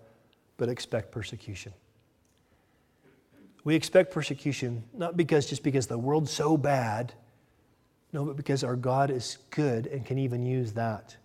[0.58, 1.72] but expect persecution.
[3.64, 7.12] We expect persecution not because just because the world's so bad,
[8.12, 11.16] no, but because our God is good and can even use that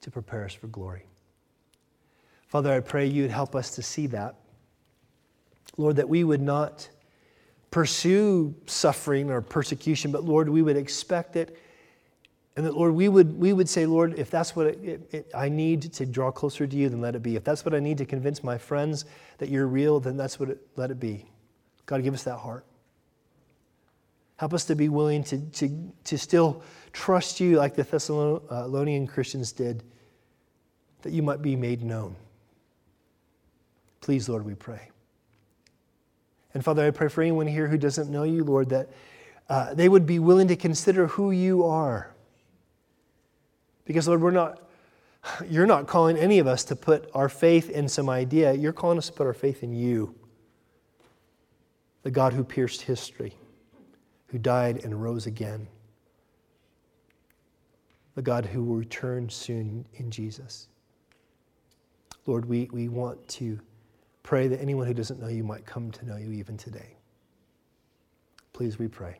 [0.00, 1.04] to prepare us for glory.
[2.52, 4.36] Father, I pray you'd help us to see that.
[5.76, 6.88] Lord, that we would not
[7.70, 11.58] pursue suffering or persecution, but Lord, we would expect it
[12.56, 15.30] and that, Lord, we would, we would say, Lord, if that's what it, it, it,
[15.34, 17.34] I need to draw closer to you, then let it be.
[17.34, 19.06] If that's what I need to convince my friends
[19.38, 21.30] that you're real, then that's what let it be.
[21.86, 22.66] God, give us that heart.
[24.36, 29.06] Help us to be willing to, to, to still trust you like the uh, Thessalonian
[29.06, 29.82] Christians did,
[31.02, 32.16] that you might be made known.
[34.02, 34.90] Please, Lord, we pray.
[36.52, 38.90] And Father, I pray for anyone here who doesn't know you, Lord, that
[39.48, 42.12] uh, they would be willing to consider who you are
[43.84, 44.60] because, Lord, we're not,
[45.48, 48.52] you're not calling any of us to put our faith in some idea.
[48.52, 50.14] You're calling us to put our faith in you,
[52.02, 53.34] the God who pierced history,
[54.28, 55.66] who died and rose again,
[58.14, 60.68] the God who will return soon in Jesus.
[62.26, 63.58] Lord, we, we want to
[64.22, 66.96] pray that anyone who doesn't know you might come to know you even today.
[68.52, 69.18] Please, we pray.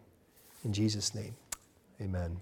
[0.64, 1.34] In Jesus' name,
[2.00, 2.40] amen.